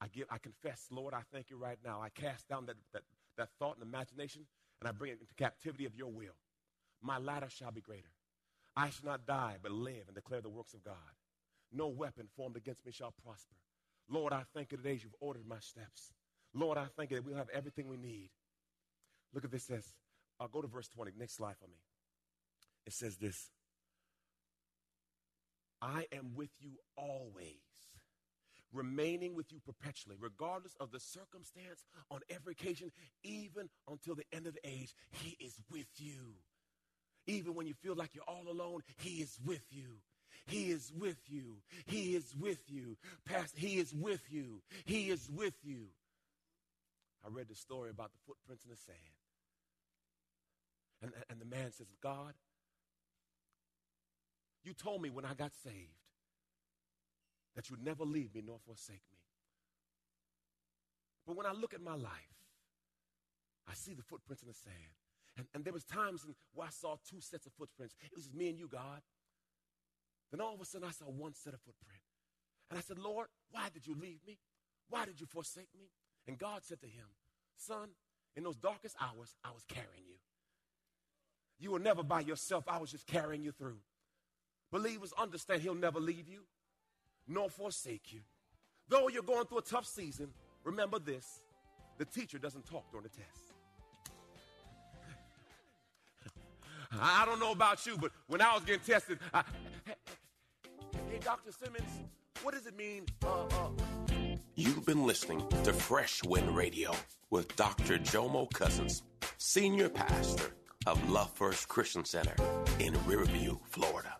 I 0.00 0.06
give, 0.08 0.26
I 0.30 0.38
confess, 0.38 0.86
Lord, 0.90 1.14
I 1.14 1.22
thank 1.32 1.50
you 1.50 1.56
right 1.56 1.78
now. 1.84 2.00
I 2.00 2.08
cast 2.10 2.48
down 2.48 2.66
that, 2.66 2.76
that, 2.92 3.02
that 3.36 3.48
thought 3.58 3.76
and 3.76 3.82
imagination, 3.82 4.46
and 4.80 4.88
I 4.88 4.92
bring 4.92 5.12
it 5.12 5.18
into 5.20 5.34
captivity 5.34 5.84
of 5.86 5.96
your 5.96 6.10
will. 6.10 6.36
My 7.02 7.18
latter 7.18 7.48
shall 7.50 7.72
be 7.72 7.80
greater. 7.80 8.10
I 8.76 8.90
shall 8.90 9.10
not 9.10 9.26
die, 9.26 9.56
but 9.60 9.72
live 9.72 10.04
and 10.06 10.14
declare 10.14 10.40
the 10.40 10.48
works 10.48 10.74
of 10.74 10.84
God. 10.84 10.94
No 11.72 11.88
weapon 11.88 12.28
formed 12.36 12.56
against 12.56 12.86
me 12.86 12.92
shall 12.92 13.12
prosper. 13.24 13.56
Lord, 14.08 14.32
I 14.32 14.42
thank 14.54 14.72
you 14.72 14.78
today 14.78 14.92
you've 15.02 15.14
ordered 15.20 15.46
my 15.46 15.58
steps. 15.58 16.12
Lord, 16.54 16.78
I 16.78 16.86
thank 16.96 17.10
you 17.10 17.16
that 17.16 17.26
we'll 17.26 17.36
have 17.36 17.50
everything 17.52 17.88
we 17.88 17.96
need. 17.96 18.30
Look 19.34 19.44
at 19.44 19.50
this 19.50 19.64
says. 19.64 19.94
I'll 20.40 20.48
go 20.48 20.62
to 20.62 20.68
verse 20.68 20.88
20. 20.88 21.12
Next 21.18 21.36
slide 21.36 21.56
for 21.60 21.66
me. 21.66 21.78
It 22.86 22.92
says 22.92 23.16
this 23.16 23.50
I 25.80 26.06
am 26.12 26.34
with 26.34 26.50
you 26.58 26.72
always, 26.96 27.62
remaining 28.72 29.34
with 29.34 29.52
you 29.52 29.60
perpetually, 29.64 30.16
regardless 30.20 30.74
of 30.80 30.90
the 30.90 31.00
circumstance, 31.00 31.84
on 32.10 32.20
every 32.30 32.52
occasion, 32.52 32.90
even 33.22 33.68
until 33.88 34.14
the 34.14 34.24
end 34.32 34.46
of 34.46 34.54
the 34.54 34.68
age. 34.68 34.94
He 35.10 35.36
is 35.44 35.58
with 35.70 35.88
you. 35.96 36.34
Even 37.26 37.54
when 37.54 37.66
you 37.66 37.74
feel 37.74 37.94
like 37.94 38.14
you're 38.14 38.24
all 38.28 38.50
alone, 38.50 38.82
He 38.96 39.20
is 39.22 39.38
with 39.44 39.64
you. 39.70 39.98
He 40.46 40.70
is 40.70 40.90
with 40.98 41.18
you. 41.28 41.56
He 41.86 42.14
is 42.14 42.34
with 42.38 42.60
you. 42.68 42.96
Past, 43.26 43.54
he 43.56 43.78
is 43.78 43.92
with 43.92 44.22
you. 44.30 44.62
He 44.86 45.10
is 45.10 45.28
with 45.30 45.54
you. 45.62 45.88
I 47.24 47.28
read 47.30 47.48
the 47.48 47.54
story 47.54 47.90
about 47.90 48.12
the 48.12 48.18
footprints 48.26 48.64
in 48.64 48.70
the 48.70 48.76
sand. 48.76 48.96
And, 51.02 51.12
and 51.28 51.40
the 51.40 51.44
man 51.44 51.70
says, 51.72 51.86
God, 52.02 52.32
you 54.64 54.72
told 54.72 55.02
me 55.02 55.10
when 55.10 55.24
I 55.24 55.34
got 55.34 55.52
saved 55.62 55.92
that 57.58 57.68
you'd 57.68 57.84
never 57.84 58.04
leave 58.04 58.32
me 58.36 58.40
nor 58.46 58.56
forsake 58.64 59.02
me. 59.10 59.18
But 61.26 61.36
when 61.36 61.44
I 61.44 61.50
look 61.50 61.74
at 61.74 61.82
my 61.82 61.96
life, 61.96 62.38
I 63.68 63.74
see 63.74 63.94
the 63.94 64.02
footprints 64.04 64.44
in 64.44 64.48
the 64.48 64.54
sand. 64.54 64.94
And, 65.36 65.46
and 65.52 65.64
there 65.64 65.72
was 65.72 65.82
times 65.82 66.24
where 66.54 66.68
I 66.68 66.70
saw 66.70 66.94
two 67.10 67.20
sets 67.20 67.46
of 67.46 67.52
footprints. 67.58 67.96
It 68.00 68.14
was 68.14 68.30
me 68.32 68.48
and 68.48 68.60
you, 68.60 68.68
God. 68.68 69.02
Then 70.30 70.40
all 70.40 70.54
of 70.54 70.60
a 70.60 70.64
sudden 70.64 70.86
I 70.86 70.92
saw 70.92 71.06
one 71.06 71.34
set 71.34 71.52
of 71.52 71.58
footprint. 71.58 72.00
And 72.70 72.78
I 72.78 72.80
said, 72.82 72.96
Lord, 72.96 73.26
why 73.50 73.70
did 73.74 73.88
you 73.88 73.96
leave 74.00 74.20
me? 74.24 74.38
Why 74.88 75.04
did 75.04 75.20
you 75.20 75.26
forsake 75.26 75.70
me? 75.76 75.90
And 76.28 76.38
God 76.38 76.60
said 76.62 76.80
to 76.82 76.86
him, 76.86 77.06
Son, 77.56 77.88
in 78.36 78.44
those 78.44 78.56
darkest 78.56 78.94
hours, 79.00 79.34
I 79.44 79.50
was 79.50 79.64
carrying 79.68 80.06
you. 80.06 80.18
You 81.58 81.72
were 81.72 81.80
never 81.80 82.04
by 82.04 82.20
yourself. 82.20 82.68
I 82.68 82.78
was 82.78 82.92
just 82.92 83.08
carrying 83.08 83.42
you 83.42 83.50
through. 83.50 83.78
Believers 84.70 85.12
understand 85.18 85.62
He'll 85.62 85.74
never 85.74 85.98
leave 85.98 86.28
you 86.28 86.44
nor 87.28 87.48
forsake 87.50 88.12
you. 88.12 88.20
Though 88.88 89.08
you're 89.08 89.22
going 89.22 89.44
through 89.46 89.58
a 89.58 89.62
tough 89.62 89.86
season, 89.86 90.28
remember 90.64 90.98
this 90.98 91.42
the 91.98 92.04
teacher 92.04 92.38
doesn't 92.38 92.64
talk 92.64 92.90
during 92.90 93.04
the 93.04 93.10
test. 93.10 93.52
I 97.00 97.26
don't 97.26 97.38
know 97.38 97.52
about 97.52 97.84
you, 97.86 97.98
but 97.98 98.12
when 98.28 98.40
I 98.40 98.54
was 98.54 98.64
getting 98.64 98.80
tested, 98.80 99.18
I, 99.34 99.42
hey, 99.84 101.18
Dr. 101.22 101.52
Simmons, 101.52 101.90
what 102.42 102.54
does 102.54 102.66
it 102.66 102.76
mean? 102.76 103.04
Uh, 103.24 103.44
uh, 103.44 103.68
You've 104.54 104.86
been 104.86 105.06
listening 105.06 105.46
to 105.64 105.72
Fresh 105.72 106.24
Wind 106.24 106.56
Radio 106.56 106.92
with 107.30 107.54
Dr. 107.56 107.98
Jomo 107.98 108.50
Cousins, 108.52 109.02
Senior 109.36 109.88
Pastor 109.88 110.54
of 110.86 111.10
Love 111.10 111.30
First 111.34 111.68
Christian 111.68 112.04
Center 112.04 112.34
in 112.78 112.96
Riverview, 113.04 113.58
Florida. 113.68 114.16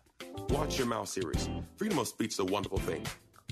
Watch 0.49 0.79
Your 0.79 0.87
Mouth 0.87 1.07
series. 1.07 1.47
Freedom 1.77 1.99
of 1.99 2.07
speech 2.07 2.33
is 2.33 2.39
a 2.39 2.45
wonderful 2.45 2.79
thing. 2.79 3.05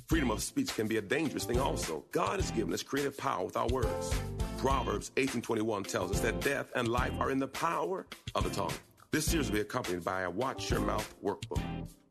Freedom 0.08 0.32
of 0.32 0.42
speech 0.42 0.74
can 0.74 0.88
be 0.88 0.98
a 0.98 1.02
dangerous 1.02 1.46
thing 1.46 1.60
also. 1.60 2.04
God 2.12 2.40
has 2.40 2.50
given 2.50 2.74
us 2.74 2.82
creative 2.82 3.16
power 3.16 3.46
with 3.46 3.56
our 3.56 3.68
words. 3.68 4.12
Proverbs 4.58 5.12
18:21 5.16 5.84
tells 5.84 6.10
us 6.10 6.20
that 6.22 6.42
death 6.42 6.72
and 6.76 6.88
life 6.88 7.14
are 7.20 7.30
in 7.30 7.38
the 7.38 7.48
power 7.48 8.08
of 8.34 8.44
the 8.44 8.50
tongue. 8.50 8.74
This 9.12 9.28
series 9.28 9.48
will 9.48 9.58
be 9.58 9.62
accompanied 9.62 10.04
by 10.04 10.22
a 10.22 10.30
Watch 10.30 10.72
Your 10.72 10.80
Mouth 10.80 11.14
workbook 11.24 11.62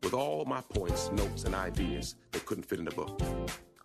with 0.04 0.14
all 0.14 0.44
my 0.44 0.60
points, 0.60 1.10
notes, 1.10 1.42
and 1.42 1.54
ideas 1.54 2.14
that 2.30 2.46
couldn't 2.46 2.64
fit 2.64 2.78
in 2.78 2.84
the 2.84 2.92
book. 2.92 3.20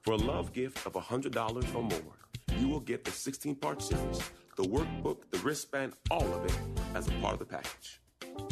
For 0.04 0.12
a 0.12 0.18
love 0.18 0.54
gift 0.54 0.86
of 0.86 0.94
$100 0.94 1.76
or 1.76 1.84
more, 1.84 2.18
you 2.60 2.68
will 2.68 2.80
get 2.80 3.04
the 3.04 3.12
16 3.12 3.56
part 3.56 3.82
series 3.82 4.22
the 4.56 4.64
workbook, 4.64 5.32
the 5.32 5.40
wristband, 5.40 5.94
all 6.12 6.32
of 6.34 6.46
it 6.46 6.58
as 6.94 7.08
a 7.08 7.12
part 7.14 7.34
of 7.34 7.40
the 7.40 7.46
package. 7.46 8.00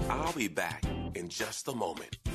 I'll 0.10 0.34
be 0.34 0.48
back 0.48 0.84
in 1.13 1.29
just 1.29 1.68
a 1.68 1.75
moment 1.75 2.18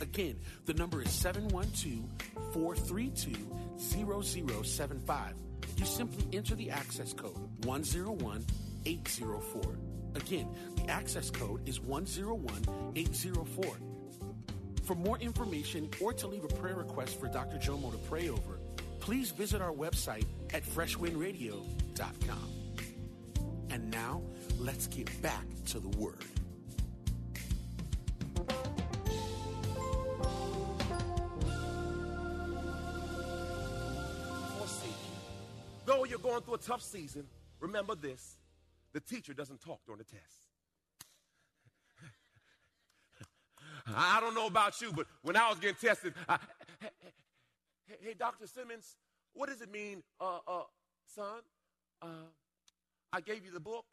Again, 0.00 0.36
the 0.66 0.74
number 0.74 1.02
is 1.02 1.10
712 1.10 2.04
432 2.52 3.34
0075. 3.76 5.34
You 5.76 5.84
simply 5.84 6.36
enter 6.36 6.54
the 6.54 6.70
access 6.70 7.12
code 7.12 7.36
101 7.64 8.44
804. 8.86 9.78
Again, 10.14 10.48
the 10.76 10.90
access 10.90 11.30
code 11.30 11.68
is 11.68 11.80
101 11.80 12.92
804. 12.94 13.64
For 14.84 14.94
more 14.94 15.18
information 15.18 15.88
or 16.00 16.12
to 16.12 16.26
leave 16.26 16.44
a 16.44 16.48
prayer 16.48 16.76
request 16.76 17.18
for 17.18 17.26
Dr. 17.26 17.56
Jomo 17.56 17.90
to 17.90 17.98
pray 17.98 18.28
over, 18.28 18.60
please 19.00 19.30
visit 19.30 19.62
our 19.62 19.72
website 19.72 20.26
at 20.52 20.62
freshwindradio.com. 20.62 22.50
And 23.70 23.90
now, 23.90 24.22
let's 24.58 24.86
get 24.86 25.22
back 25.22 25.46
to 25.66 25.80
the 25.80 25.88
Word. 25.98 26.22
You're 36.08 36.18
going 36.18 36.42
through 36.42 36.54
a 36.54 36.58
tough 36.58 36.82
season, 36.82 37.26
remember 37.60 37.94
this 37.94 38.36
the 38.94 39.00
teacher 39.00 39.34
doesn't 39.34 39.60
talk 39.60 39.80
during 39.84 39.98
the 39.98 40.04
test. 40.04 40.22
I 43.94 44.20
don't 44.20 44.34
know 44.34 44.46
about 44.46 44.80
you, 44.80 44.92
but 44.92 45.06
when 45.22 45.36
I 45.36 45.50
was 45.50 45.58
getting 45.58 45.76
tested, 45.76 46.14
I, 46.28 46.38
hey, 46.80 46.88
hey, 47.88 47.96
hey, 48.00 48.14
Dr. 48.16 48.46
Simmons, 48.46 48.96
what 49.34 49.48
does 49.48 49.60
it 49.60 49.70
mean, 49.70 50.04
uh, 50.20 50.38
uh, 50.46 50.62
son? 51.14 51.40
Uh, 52.00 52.06
I 53.12 53.20
gave 53.20 53.44
you 53.44 53.50
the 53.50 53.60
book, 53.60 53.84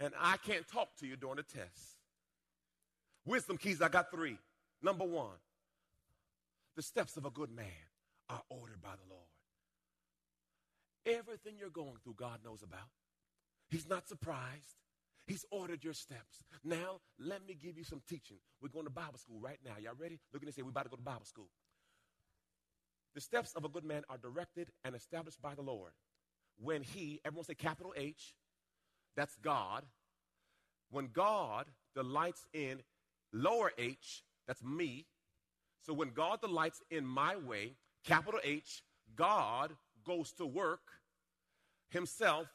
and 0.00 0.12
I 0.20 0.36
can't 0.38 0.66
talk 0.66 0.96
to 0.98 1.06
you 1.06 1.16
during 1.16 1.36
the 1.36 1.44
test. 1.44 1.96
Wisdom 3.24 3.56
keys, 3.56 3.80
I 3.80 3.88
got 3.88 4.10
three. 4.10 4.36
Number 4.82 5.04
one, 5.04 5.36
the 6.74 6.82
steps 6.82 7.16
of 7.16 7.24
a 7.24 7.30
good 7.30 7.50
man 7.50 7.66
are 8.28 8.42
ordered 8.48 8.82
by 8.82 8.90
the 8.90 9.08
Lord. 9.14 9.27
Everything 11.08 11.54
you're 11.58 11.70
going 11.70 11.96
through, 12.04 12.14
God 12.16 12.40
knows 12.44 12.62
about. 12.62 12.88
He's 13.70 13.88
not 13.88 14.08
surprised. 14.08 14.76
He's 15.26 15.44
ordered 15.50 15.84
your 15.84 15.92
steps. 15.92 16.42
Now, 16.64 17.00
let 17.18 17.46
me 17.46 17.56
give 17.60 17.76
you 17.76 17.84
some 17.84 18.00
teaching. 18.08 18.38
We're 18.62 18.68
going 18.68 18.86
to 18.86 18.90
Bible 18.90 19.18
school 19.18 19.38
right 19.40 19.58
now. 19.64 19.72
Y'all 19.82 19.92
ready? 19.98 20.18
Look 20.32 20.44
this. 20.44 20.54
Say, 20.54 20.62
we're 20.62 20.70
about 20.70 20.84
to 20.84 20.90
go 20.90 20.96
to 20.96 21.02
Bible 21.02 21.26
school. 21.26 21.48
The 23.14 23.20
steps 23.20 23.52
of 23.54 23.64
a 23.64 23.68
good 23.68 23.84
man 23.84 24.02
are 24.08 24.18
directed 24.18 24.68
and 24.84 24.94
established 24.94 25.42
by 25.42 25.54
the 25.54 25.62
Lord 25.62 25.92
when 26.60 26.82
he, 26.82 27.20
everyone 27.24 27.44
say 27.44 27.54
capital 27.54 27.92
H, 27.96 28.34
that's 29.16 29.34
God. 29.36 29.84
When 30.90 31.08
God 31.12 31.66
delights 31.94 32.46
in 32.52 32.80
lower 33.32 33.72
h, 33.76 34.22
that's 34.46 34.62
me. 34.62 35.06
So 35.84 35.92
when 35.92 36.10
God 36.10 36.40
delights 36.40 36.82
in 36.90 37.04
my 37.04 37.36
way, 37.36 37.72
capital 38.04 38.40
H, 38.42 38.82
God 39.16 39.72
goes 40.08 40.32
to 40.32 40.46
work 40.46 40.80
himself 41.90 42.46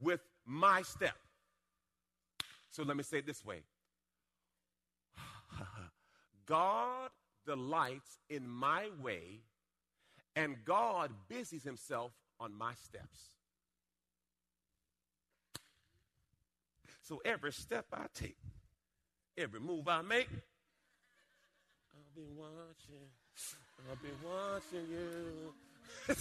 with 0.00 0.20
my 0.44 0.82
step. 0.82 1.14
So 2.70 2.82
let 2.82 2.96
me 2.96 3.04
say 3.04 3.18
it 3.18 3.26
this 3.26 3.44
way 3.44 3.62
God 6.46 7.10
delights 7.46 8.18
in 8.28 8.46
my 8.48 8.88
way, 9.00 9.40
and 10.34 10.56
God 10.64 11.12
busies 11.28 11.62
himself 11.62 12.10
on 12.40 12.52
my 12.52 12.74
steps. 12.74 13.30
So 17.02 17.22
every 17.24 17.52
step 17.52 17.86
I 17.92 18.06
take, 18.12 18.36
every 19.38 19.60
move 19.60 19.86
I 19.86 20.02
make. 20.02 20.28
I'll 21.94 22.16
be 22.16 22.26
watching. 22.36 23.06
I'll 23.88 23.96
be 24.02 24.10
watching 24.24 24.90
you. 24.90 25.54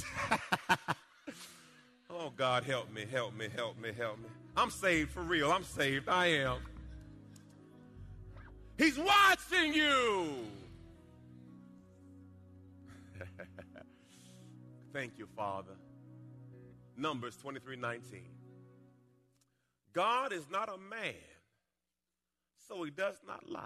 oh, 2.09 2.31
God, 2.35 2.63
help 2.63 2.91
me, 2.93 3.05
help 3.09 3.35
me, 3.35 3.47
help 3.55 3.79
me, 3.79 3.91
help 3.97 4.17
me. 4.19 4.25
I'm 4.57 4.69
saved 4.69 5.11
for 5.11 5.21
real. 5.21 5.51
I'm 5.51 5.63
saved. 5.63 6.09
I 6.09 6.27
am. 6.27 6.57
He's 8.77 8.97
watching 8.97 9.73
you. 9.73 10.45
Thank 14.93 15.17
you, 15.17 15.27
Father. 15.35 15.75
Numbers 16.97 17.35
23 17.37 17.75
19. 17.75 18.21
God 19.93 20.33
is 20.33 20.45
not 20.51 20.69
a 20.69 20.77
man, 20.77 21.13
so 22.67 22.83
he 22.83 22.91
does 22.91 23.15
not 23.25 23.49
lie. 23.49 23.61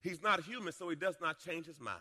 He's 0.00 0.22
not 0.22 0.40
human, 0.42 0.72
so 0.72 0.88
he 0.88 0.96
does 0.96 1.16
not 1.20 1.38
change 1.38 1.66
his 1.66 1.78
mind. 1.78 1.98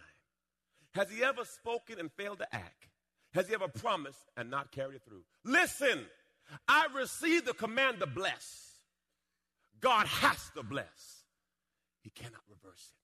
Has 0.93 1.09
he 1.09 1.23
ever 1.23 1.45
spoken 1.45 1.99
and 1.99 2.11
failed 2.11 2.39
to 2.39 2.55
act? 2.55 2.87
Has 3.33 3.47
he 3.47 3.53
ever 3.53 3.67
promised 3.67 4.19
and 4.35 4.49
not 4.49 4.71
carried 4.71 4.95
it 4.95 5.03
through? 5.07 5.23
Listen, 5.45 6.05
I 6.67 6.87
received 6.95 7.45
the 7.45 7.53
command 7.53 7.99
to 7.99 8.07
bless. 8.07 8.71
God 9.79 10.05
has 10.05 10.51
to 10.55 10.63
bless. 10.63 11.23
He 12.01 12.09
cannot 12.09 12.41
reverse 12.49 12.91
it. 12.91 13.01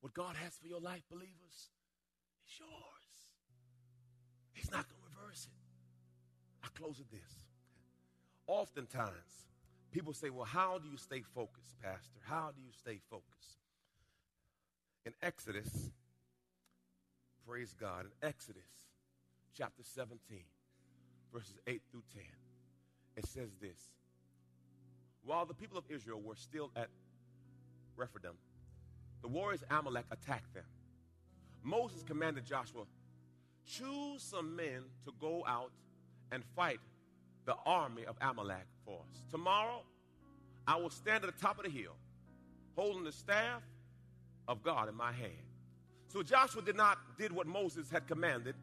What 0.00 0.14
God 0.14 0.36
has 0.36 0.54
for 0.60 0.66
your 0.66 0.80
life, 0.80 1.02
believers, 1.10 1.70
is 2.46 2.58
yours. 2.58 2.70
He's 4.52 4.70
not 4.70 4.86
going 4.88 5.00
to 5.00 5.20
reverse 5.20 5.46
it. 5.46 6.64
I 6.64 6.68
close 6.78 6.98
with 6.98 7.10
this. 7.10 7.44
Oftentimes, 8.46 9.46
people 9.92 10.12
say, 10.12 10.28
Well, 10.28 10.44
how 10.44 10.78
do 10.78 10.88
you 10.88 10.98
stay 10.98 11.22
focused, 11.34 11.80
Pastor? 11.82 12.20
How 12.24 12.50
do 12.54 12.60
you 12.60 12.72
stay 12.78 12.98
focused? 13.10 13.58
In 15.06 15.14
Exodus, 15.22 15.90
praise 17.46 17.74
God, 17.78 18.06
in 18.06 18.28
Exodus 18.28 18.62
chapter 19.56 19.82
17, 19.82 20.38
verses 21.32 21.56
8 21.66 21.80
through 21.90 22.02
10, 22.14 22.22
it 23.16 23.26
says 23.26 23.50
this 23.60 23.78
While 25.24 25.46
the 25.46 25.54
people 25.54 25.76
of 25.76 25.84
Israel 25.90 26.20
were 26.22 26.36
still 26.36 26.70
at 26.74 26.88
Rephidim, 27.96 28.34
the 29.22 29.28
warriors 29.28 29.62
Amalek 29.70 30.06
attacked 30.10 30.54
them. 30.54 30.64
Moses 31.62 32.02
commanded 32.02 32.44
Joshua, 32.44 32.84
Choose 33.66 34.22
some 34.22 34.56
men 34.56 34.82
to 35.06 35.12
go 35.20 35.44
out 35.46 35.70
and 36.32 36.44
fight 36.56 36.80
the 37.46 37.54
army 37.64 38.04
of 38.04 38.16
Amalek 38.20 38.66
for 38.84 39.00
us. 39.10 39.22
Tomorrow, 39.30 39.82
I 40.66 40.76
will 40.76 40.90
stand 40.90 41.24
at 41.24 41.34
the 41.34 41.40
top 41.40 41.58
of 41.58 41.64
the 41.64 41.70
hill, 41.70 41.96
holding 42.76 43.04
the 43.04 43.12
staff 43.12 43.62
of 44.48 44.62
God 44.62 44.88
in 44.88 44.94
my 44.94 45.12
hand. 45.12 45.43
So 46.14 46.22
Joshua 46.22 46.62
did 46.62 46.76
not 46.76 46.98
did 47.18 47.32
what 47.32 47.48
Moses 47.48 47.90
had 47.90 48.06
commanded 48.06 48.54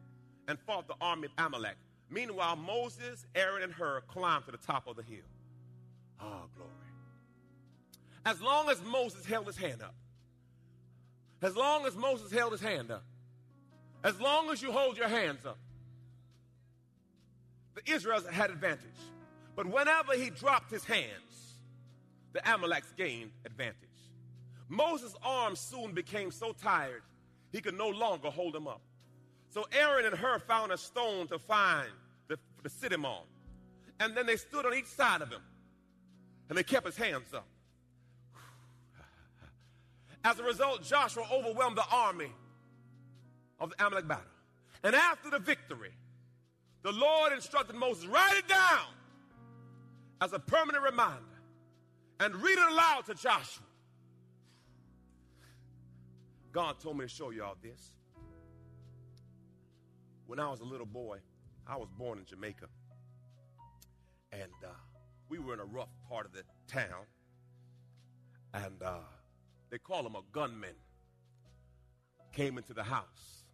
and 0.48 0.58
fought 0.60 0.88
the 0.88 0.94
army 1.02 1.26
of 1.26 1.32
Amalek. 1.36 1.76
Meanwhile, 2.08 2.56
Moses, 2.56 3.26
Aaron, 3.34 3.62
and 3.62 3.72
Hur 3.72 4.00
climbed 4.08 4.46
to 4.46 4.52
the 4.52 4.56
top 4.56 4.88
of 4.88 4.96
the 4.96 5.02
hill. 5.02 5.26
Ah, 6.18 6.24
oh, 6.24 6.48
glory. 6.56 6.70
As 8.24 8.40
long 8.40 8.70
as 8.70 8.82
Moses 8.82 9.26
held 9.26 9.46
his 9.46 9.58
hand 9.58 9.82
up, 9.82 9.94
as 11.42 11.54
long 11.54 11.84
as 11.84 11.94
Moses 11.94 12.32
held 12.32 12.52
his 12.52 12.62
hand 12.62 12.90
up, 12.90 13.04
as 14.02 14.18
long 14.18 14.48
as 14.50 14.62
you 14.62 14.72
hold 14.72 14.96
your 14.96 15.08
hands 15.08 15.44
up, 15.44 15.58
the 17.74 17.92
Israelites 17.92 18.26
had 18.28 18.50
advantage. 18.50 18.80
But 19.56 19.66
whenever 19.66 20.14
he 20.14 20.30
dropped 20.30 20.70
his 20.70 20.84
hands, 20.84 21.58
the 22.32 22.40
Amaleks 22.40 22.96
gained 22.96 23.32
advantage. 23.44 23.76
Moses' 24.70 25.14
arms 25.22 25.60
soon 25.60 25.92
became 25.92 26.30
so 26.30 26.52
tired 26.52 27.02
he 27.52 27.60
could 27.60 27.76
no 27.76 27.88
longer 27.88 28.30
hold 28.30 28.54
them 28.54 28.66
up. 28.66 28.80
So 29.50 29.66
Aaron 29.72 30.06
and 30.06 30.16
Hur 30.16 30.38
found 30.38 30.72
a 30.72 30.78
stone 30.78 31.28
to 31.28 31.38
find 31.38 31.90
the, 32.28 32.38
to 32.64 32.70
sit 32.70 32.90
him 32.90 33.04
on. 33.04 33.22
And 34.00 34.16
then 34.16 34.26
they 34.26 34.36
stood 34.36 34.64
on 34.64 34.74
each 34.74 34.86
side 34.86 35.20
of 35.20 35.30
him. 35.30 35.42
And 36.48 36.56
they 36.56 36.62
kept 36.62 36.86
his 36.86 36.96
hands 36.96 37.32
up. 37.34 37.46
As 40.24 40.38
a 40.38 40.42
result, 40.42 40.82
Joshua 40.82 41.24
overwhelmed 41.30 41.76
the 41.76 41.84
army 41.90 42.32
of 43.60 43.70
the 43.70 43.86
Amalek 43.86 44.08
battle. 44.08 44.24
And 44.82 44.96
after 44.96 45.30
the 45.30 45.38
victory, 45.38 45.92
the 46.82 46.92
Lord 46.92 47.32
instructed 47.32 47.76
Moses, 47.76 48.06
write 48.06 48.36
it 48.38 48.48
down 48.48 48.86
as 50.20 50.32
a 50.32 50.38
permanent 50.38 50.82
reminder 50.84 51.22
and 52.20 52.34
read 52.36 52.58
it 52.58 52.72
aloud 52.72 53.06
to 53.06 53.14
Joshua. 53.14 53.64
God 56.52 56.78
told 56.80 56.98
me 56.98 57.06
to 57.06 57.08
show 57.08 57.30
you 57.30 57.42
all 57.42 57.56
this. 57.62 57.92
When 60.26 60.38
I 60.38 60.50
was 60.50 60.60
a 60.60 60.64
little 60.64 60.86
boy, 60.86 61.18
I 61.66 61.76
was 61.76 61.88
born 61.98 62.18
in 62.18 62.26
Jamaica. 62.26 62.66
And 64.32 64.52
uh, 64.64 64.68
we 65.28 65.38
were 65.38 65.54
in 65.54 65.60
a 65.60 65.64
rough 65.64 65.88
part 66.08 66.26
of 66.26 66.32
the 66.32 66.42
town. 66.68 67.06
And 68.52 68.82
uh, 68.82 68.98
they 69.70 69.78
call 69.78 70.06
him 70.06 70.14
a 70.14 70.22
gunman. 70.32 70.74
Came 72.32 72.58
into 72.58 72.74
the 72.74 72.82
house 72.82 73.44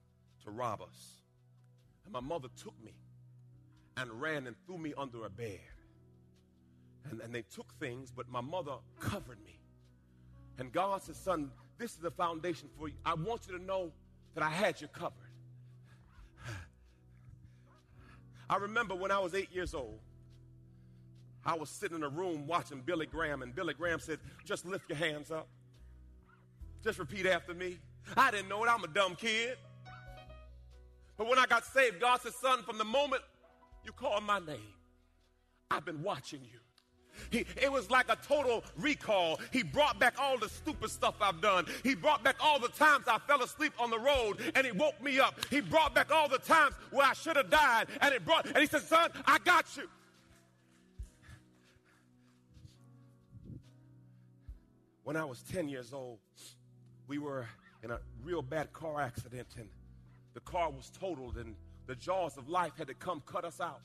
to 0.44 0.50
rob 0.50 0.82
us. 0.82 1.22
And 2.04 2.12
my 2.12 2.20
mother 2.20 2.48
took 2.56 2.74
me 2.82 2.94
and 3.96 4.20
ran 4.20 4.46
and 4.46 4.56
threw 4.66 4.78
me 4.78 4.94
under 4.96 5.24
a 5.24 5.30
bed. 5.30 5.60
And, 7.10 7.20
and 7.20 7.34
they 7.34 7.42
took 7.42 7.72
things, 7.74 8.10
but 8.10 8.28
my 8.28 8.40
mother 8.40 8.74
covered 9.00 9.44
me. 9.44 9.60
And 10.58 10.72
God 10.72 11.02
said, 11.02 11.16
Son, 11.16 11.50
this 11.78 11.92
is 11.92 11.98
the 11.98 12.10
foundation 12.10 12.68
for 12.78 12.88
you. 12.88 12.94
I 13.04 13.14
want 13.14 13.46
you 13.46 13.56
to 13.56 13.64
know 13.64 13.92
that 14.34 14.42
I 14.42 14.50
had 14.50 14.80
you 14.80 14.88
covered. 14.88 15.12
I 18.50 18.56
remember 18.56 18.94
when 18.94 19.10
I 19.10 19.18
was 19.18 19.34
eight 19.34 19.52
years 19.52 19.74
old, 19.74 19.98
I 21.44 21.54
was 21.54 21.70
sitting 21.70 21.96
in 21.96 22.02
a 22.02 22.08
room 22.08 22.46
watching 22.46 22.82
Billy 22.84 23.06
Graham, 23.06 23.42
and 23.42 23.54
Billy 23.54 23.74
Graham 23.74 24.00
said, 24.00 24.18
Just 24.44 24.66
lift 24.66 24.88
your 24.88 24.98
hands 24.98 25.30
up. 25.30 25.48
Just 26.82 26.98
repeat 26.98 27.26
after 27.26 27.54
me. 27.54 27.78
I 28.16 28.30
didn't 28.30 28.48
know 28.48 28.64
it. 28.64 28.68
I'm 28.68 28.84
a 28.84 28.88
dumb 28.88 29.14
kid. 29.14 29.56
But 31.16 31.28
when 31.28 31.38
I 31.38 31.46
got 31.46 31.64
saved, 31.64 32.00
God 32.00 32.20
said, 32.20 32.32
Son, 32.34 32.62
from 32.62 32.78
the 32.78 32.84
moment 32.84 33.22
you 33.84 33.92
call 33.92 34.20
my 34.20 34.38
name. 34.38 34.74
I've 35.70 35.84
been 35.84 36.02
watching 36.02 36.40
you. 36.42 36.58
He, 37.30 37.44
it 37.60 37.70
was 37.70 37.90
like 37.90 38.10
a 38.10 38.16
total 38.16 38.64
recall. 38.76 39.40
He 39.52 39.62
brought 39.62 39.98
back 39.98 40.14
all 40.18 40.38
the 40.38 40.48
stupid 40.48 40.90
stuff 40.90 41.14
I've 41.20 41.40
done. 41.40 41.66
He 41.82 41.94
brought 41.94 42.22
back 42.22 42.36
all 42.40 42.58
the 42.58 42.68
times 42.68 43.04
I 43.08 43.18
fell 43.18 43.42
asleep 43.42 43.72
on 43.78 43.90
the 43.90 43.98
road 43.98 44.40
and 44.54 44.66
he 44.66 44.72
woke 44.72 45.02
me 45.02 45.20
up. 45.20 45.38
He 45.50 45.60
brought 45.60 45.94
back 45.94 46.12
all 46.12 46.28
the 46.28 46.38
times 46.38 46.74
where 46.90 47.06
I 47.06 47.12
should 47.12 47.36
have 47.36 47.50
died 47.50 47.88
and 48.00 48.14
it 48.14 48.24
brought 48.24 48.46
and 48.46 48.58
he 48.58 48.66
said, 48.66 48.82
"Son, 48.82 49.10
I 49.26 49.38
got 49.38 49.76
you." 49.76 49.88
When 55.04 55.16
I 55.16 55.24
was 55.24 55.40
10 55.50 55.68
years 55.68 55.94
old, 55.94 56.18
we 57.06 57.18
were 57.18 57.46
in 57.82 57.90
a 57.90 57.98
real 58.22 58.42
bad 58.42 58.72
car 58.72 59.00
accident 59.00 59.48
and 59.56 59.68
the 60.34 60.40
car 60.40 60.70
was 60.70 60.90
totaled 60.90 61.36
and 61.38 61.54
the 61.86 61.94
jaws 61.94 62.36
of 62.36 62.48
life 62.48 62.72
had 62.76 62.88
to 62.88 62.94
come 62.94 63.22
cut 63.24 63.44
us 63.44 63.60
out. 63.60 63.80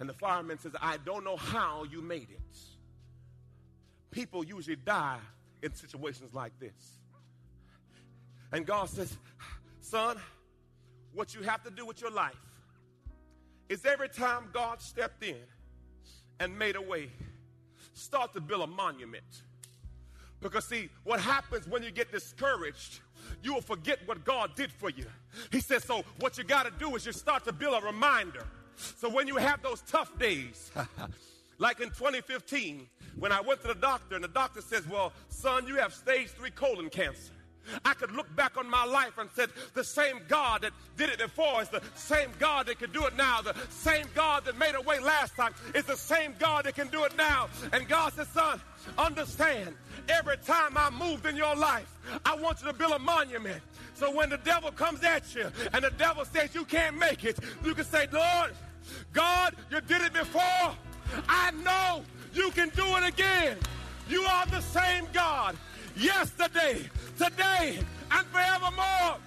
And 0.00 0.08
the 0.08 0.14
fireman 0.14 0.58
says, 0.58 0.72
I 0.80 0.96
don't 0.98 1.24
know 1.24 1.36
how 1.36 1.84
you 1.84 2.00
made 2.00 2.28
it. 2.30 2.58
People 4.10 4.44
usually 4.44 4.76
die 4.76 5.18
in 5.62 5.74
situations 5.74 6.34
like 6.34 6.58
this. 6.58 6.98
And 8.52 8.66
God 8.66 8.88
says, 8.88 9.16
Son, 9.80 10.16
what 11.14 11.34
you 11.34 11.42
have 11.42 11.62
to 11.64 11.70
do 11.70 11.86
with 11.86 12.00
your 12.00 12.10
life 12.10 12.34
is 13.68 13.84
every 13.84 14.08
time 14.08 14.48
God 14.52 14.80
stepped 14.80 15.22
in 15.22 15.36
and 16.40 16.58
made 16.58 16.76
a 16.76 16.82
way, 16.82 17.10
start 17.92 18.32
to 18.34 18.40
build 18.40 18.62
a 18.62 18.66
monument. 18.66 19.42
Because, 20.40 20.64
see, 20.64 20.88
what 21.04 21.20
happens 21.20 21.68
when 21.68 21.82
you 21.82 21.90
get 21.90 22.10
discouraged 22.10 23.00
you 23.42 23.54
will 23.54 23.60
forget 23.60 23.98
what 24.06 24.24
God 24.24 24.54
did 24.54 24.72
for 24.72 24.90
you. 24.90 25.06
He 25.50 25.60
says, 25.60 25.84
so 25.84 26.04
what 26.18 26.38
you 26.38 26.44
got 26.44 26.64
to 26.64 26.72
do 26.78 26.94
is 26.96 27.06
you 27.06 27.12
start 27.12 27.44
to 27.44 27.52
build 27.52 27.82
a 27.82 27.86
reminder. 27.86 28.46
So 28.98 29.08
when 29.08 29.26
you 29.26 29.36
have 29.36 29.62
those 29.62 29.82
tough 29.82 30.18
days, 30.18 30.70
like 31.58 31.80
in 31.80 31.88
2015, 31.88 32.86
when 33.18 33.32
I 33.32 33.40
went 33.40 33.62
to 33.62 33.68
the 33.68 33.74
doctor 33.74 34.14
and 34.14 34.24
the 34.24 34.28
doctor 34.28 34.60
says, 34.60 34.86
well, 34.88 35.12
son, 35.28 35.66
you 35.66 35.76
have 35.76 35.92
stage 35.92 36.28
three 36.28 36.50
colon 36.50 36.90
cancer. 36.90 37.32
I 37.84 37.94
could 37.94 38.12
look 38.12 38.34
back 38.36 38.56
on 38.56 38.68
my 38.68 38.84
life 38.84 39.18
and 39.18 39.28
said, 39.34 39.50
the 39.74 39.84
same 39.84 40.20
God 40.28 40.62
that 40.62 40.72
did 40.96 41.10
it 41.10 41.18
before 41.18 41.62
is 41.62 41.68
the 41.68 41.82
same 41.94 42.30
God 42.38 42.66
that 42.66 42.78
can 42.78 42.90
do 42.90 43.06
it 43.06 43.16
now. 43.16 43.42
The 43.42 43.54
same 43.68 44.06
God 44.14 44.44
that 44.46 44.58
made 44.58 44.74
a 44.74 44.80
way 44.80 44.98
last 44.98 45.36
time 45.36 45.54
is 45.74 45.84
the 45.84 45.96
same 45.96 46.34
God 46.38 46.64
that 46.64 46.74
can 46.74 46.88
do 46.88 47.04
it 47.04 47.16
now. 47.16 47.48
And 47.72 47.86
God 47.86 48.12
said, 48.14 48.26
son, 48.28 48.60
understand, 48.98 49.74
every 50.08 50.38
time 50.38 50.76
I 50.76 50.90
moved 50.90 51.26
in 51.26 51.36
your 51.36 51.54
life, 51.54 51.98
I 52.24 52.34
want 52.36 52.60
you 52.60 52.68
to 52.68 52.72
build 52.72 52.92
a 52.92 52.98
monument. 52.98 53.62
So 53.94 54.10
when 54.14 54.30
the 54.30 54.38
devil 54.38 54.70
comes 54.72 55.04
at 55.04 55.34
you 55.34 55.50
and 55.72 55.84
the 55.84 55.92
devil 55.98 56.24
says 56.24 56.54
you 56.54 56.64
can't 56.64 56.96
make 56.96 57.24
it, 57.24 57.38
you 57.64 57.74
can 57.74 57.84
say, 57.84 58.06
Lord, 58.10 58.52
God, 59.12 59.54
you 59.70 59.80
did 59.80 60.02
it 60.02 60.12
before. 60.12 60.74
I 61.28 61.50
know 61.64 62.02
you 62.32 62.50
can 62.50 62.68
do 62.70 62.84
it 62.96 63.08
again. 63.08 63.56
You 64.08 64.22
are 64.22 64.46
the 64.46 64.60
same 64.60 65.06
God 65.12 65.56
yesterday, 65.96 66.82
today, 67.18 67.78
and 68.10 68.26
forevermore. 68.28 69.18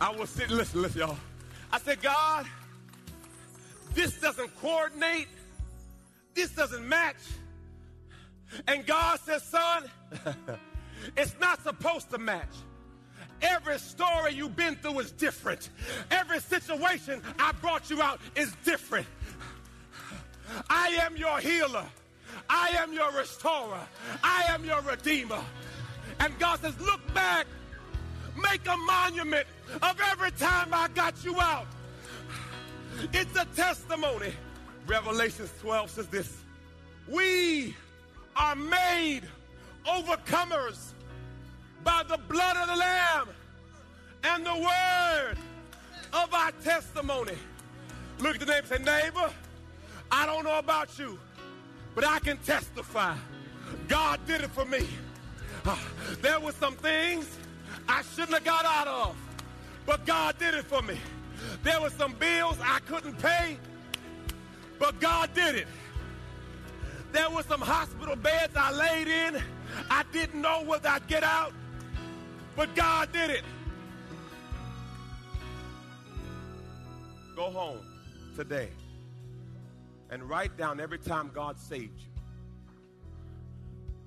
I 0.00 0.10
was 0.16 0.30
sitting, 0.30 0.56
listen, 0.56 0.82
listen, 0.82 1.00
y'all. 1.00 1.16
I 1.72 1.78
said, 1.78 2.00
God, 2.02 2.46
this 3.94 4.20
doesn't 4.20 4.50
coordinate. 4.60 5.28
This 6.34 6.50
doesn't 6.50 6.86
match. 6.88 7.16
And 8.66 8.86
God 8.86 9.20
says, 9.20 9.42
son, 9.42 9.84
it's 11.16 11.34
not 11.40 11.62
supposed 11.62 12.10
to 12.10 12.18
match. 12.18 12.54
Every 13.42 13.78
story 13.78 14.34
you've 14.34 14.56
been 14.56 14.76
through 14.76 15.00
is 15.00 15.10
different. 15.12 15.70
Every 16.10 16.40
situation 16.40 17.22
I 17.38 17.52
brought 17.52 17.90
you 17.90 18.02
out 18.02 18.20
is 18.34 18.54
different. 18.64 19.06
I 20.68 20.88
am 21.02 21.16
your 21.16 21.38
healer. 21.38 21.84
I 22.48 22.70
am 22.78 22.92
your 22.92 23.10
restorer. 23.12 23.80
I 24.22 24.44
am 24.48 24.64
your 24.64 24.80
redeemer. 24.82 25.42
And 26.20 26.38
God 26.38 26.60
says, 26.60 26.78
look 26.80 27.00
back, 27.14 27.46
make 28.40 28.66
a 28.66 28.76
monument 28.76 29.46
of 29.82 29.98
every 30.10 30.30
time 30.32 30.68
I 30.72 30.88
got 30.94 31.24
you 31.24 31.40
out. 31.40 31.66
It's 33.12 33.36
a 33.36 33.44
testimony. 33.56 34.32
Revelation 34.86 35.48
12 35.60 35.90
says 35.90 36.06
this 36.08 36.36
We 37.08 37.74
are 38.36 38.54
made 38.54 39.22
overcomers 39.86 40.92
by 41.84 42.02
the 42.08 42.18
blood 42.28 42.56
of 42.56 42.68
the 42.68 42.76
Lamb 42.76 43.28
and 44.24 44.46
the 44.46 44.54
word 44.54 45.36
of 46.12 46.32
our 46.32 46.52
testimony. 46.62 47.34
Look 48.18 48.34
at 48.34 48.40
the 48.40 48.46
neighbor 48.46 48.66
say, 48.66 48.78
neighbor, 48.82 49.30
I 50.10 50.26
don't 50.26 50.44
know 50.44 50.58
about 50.58 50.98
you, 50.98 51.18
but 51.94 52.04
I 52.04 52.18
can 52.20 52.38
testify. 52.38 53.14
God 53.88 54.20
did 54.26 54.40
it 54.40 54.50
for 54.50 54.64
me. 54.64 54.86
Uh, 55.64 55.76
there 56.20 56.40
were 56.40 56.52
some 56.52 56.74
things 56.74 57.26
I 57.88 58.02
shouldn't 58.14 58.34
have 58.34 58.44
got 58.44 58.64
out 58.64 58.88
of, 58.88 59.16
but 59.86 60.04
God 60.06 60.38
did 60.38 60.54
it 60.54 60.64
for 60.64 60.82
me. 60.82 60.98
There 61.62 61.80
were 61.80 61.90
some 61.90 62.14
bills 62.14 62.56
I 62.62 62.78
couldn't 62.80 63.18
pay, 63.18 63.58
but 64.78 64.98
God 65.00 65.30
did 65.34 65.56
it. 65.56 65.66
There 67.12 67.30
were 67.30 67.42
some 67.44 67.60
hospital 67.60 68.16
beds 68.16 68.54
I 68.56 68.72
laid 68.72 69.08
in. 69.08 69.42
I 69.90 70.04
didn't 70.12 70.40
know 70.40 70.62
whether 70.64 70.88
I'd 70.88 71.06
get 71.06 71.22
out, 71.22 71.52
but 72.56 72.74
God 72.74 73.12
did 73.12 73.30
it. 73.30 73.42
Go 77.36 77.50
home 77.50 77.80
today 78.36 78.68
and 80.10 80.22
write 80.28 80.56
down 80.56 80.80
every 80.80 80.98
time 80.98 81.30
God 81.34 81.58
saved 81.58 82.00
you. 82.00 82.06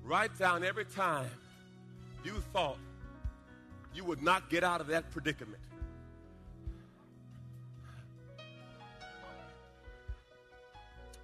Write 0.04 0.38
down 0.40 0.64
every 0.64 0.86
time 0.86 1.30
you 2.24 2.34
thought 2.54 2.78
you 3.94 4.06
would 4.06 4.24
not 4.24 4.50
get 4.50 4.64
out 4.64 4.80
of 4.80 4.88
that 4.88 5.12
predicament. 5.12 5.62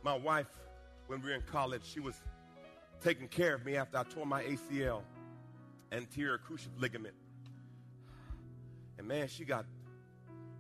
My 0.04 0.18
wife, 0.18 0.48
when 1.08 1.22
we 1.22 1.30
were 1.30 1.36
in 1.36 1.44
college, 1.44 1.84
she 1.86 2.02
was 2.02 2.16
taking 3.02 3.30
care 3.30 3.54
of 3.54 3.66
me 3.66 3.78
after 3.78 3.98
I 3.98 4.04
tore 4.04 4.26
my 4.26 4.44
ACL, 4.44 5.02
anterior 5.94 6.38
cruciate 6.38 6.80
ligament. 6.80 7.16
And 8.98 9.08
man, 9.08 9.28
she 9.28 9.46
got, 9.46 9.66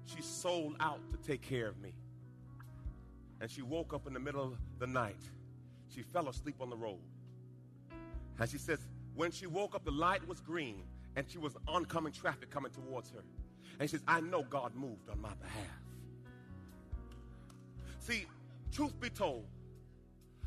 she 0.05 0.21
sold 0.21 0.75
out 0.79 0.99
to 1.11 1.17
take 1.17 1.41
care 1.41 1.67
of 1.67 1.79
me. 1.79 1.93
And 3.41 3.49
she 3.49 3.61
woke 3.61 3.93
up 3.93 4.07
in 4.07 4.13
the 4.13 4.19
middle 4.19 4.43
of 4.43 4.57
the 4.79 4.87
night. 4.87 5.19
She 5.93 6.01
fell 6.01 6.29
asleep 6.29 6.55
on 6.61 6.69
the 6.69 6.77
road. 6.77 6.99
And 8.39 8.49
she 8.49 8.57
says, 8.57 8.79
when 9.15 9.31
she 9.31 9.47
woke 9.47 9.75
up, 9.75 9.85
the 9.85 9.91
light 9.91 10.27
was 10.27 10.39
green 10.39 10.83
and 11.15 11.29
she 11.29 11.37
was 11.37 11.55
oncoming 11.67 12.13
traffic 12.13 12.49
coming 12.49 12.71
towards 12.71 13.11
her. 13.11 13.23
And 13.79 13.89
she 13.89 13.97
says, 13.97 14.03
I 14.07 14.21
know 14.21 14.43
God 14.43 14.75
moved 14.75 15.09
on 15.09 15.21
my 15.21 15.33
behalf. 15.35 15.81
See, 17.99 18.25
truth 18.71 18.99
be 18.99 19.09
told, 19.09 19.45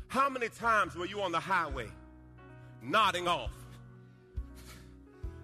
how 0.07 0.29
many 0.29 0.49
times 0.49 0.95
were 0.95 1.05
you 1.05 1.21
on 1.21 1.31
the 1.31 1.39
highway 1.39 1.87
nodding 2.81 3.27
off? 3.27 3.51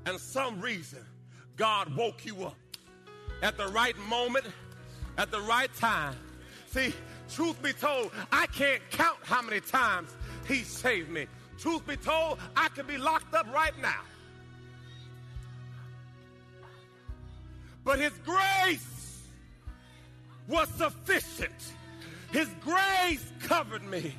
And 0.05 0.19
some 0.19 0.59
reason 0.59 0.99
God 1.55 1.95
woke 1.95 2.25
you 2.25 2.43
up 2.43 2.57
at 3.41 3.57
the 3.57 3.67
right 3.67 3.97
moment, 4.09 4.45
at 5.17 5.31
the 5.31 5.41
right 5.41 5.73
time. 5.75 6.15
See, 6.67 6.93
truth 7.29 7.61
be 7.61 7.73
told, 7.73 8.11
I 8.31 8.47
can't 8.47 8.81
count 8.89 9.17
how 9.23 9.41
many 9.41 9.59
times 9.59 10.15
He 10.47 10.63
saved 10.63 11.09
me. 11.09 11.27
Truth 11.57 11.87
be 11.87 11.95
told, 11.95 12.39
I 12.55 12.69
could 12.69 12.87
be 12.87 12.97
locked 12.97 13.33
up 13.33 13.47
right 13.53 13.77
now. 13.81 14.01
But 17.83 17.99
His 17.99 18.13
grace 18.25 19.27
was 20.47 20.67
sufficient. 20.69 21.73
His 22.31 22.49
grace 22.61 23.31
covered 23.41 23.83
me. 23.83 24.15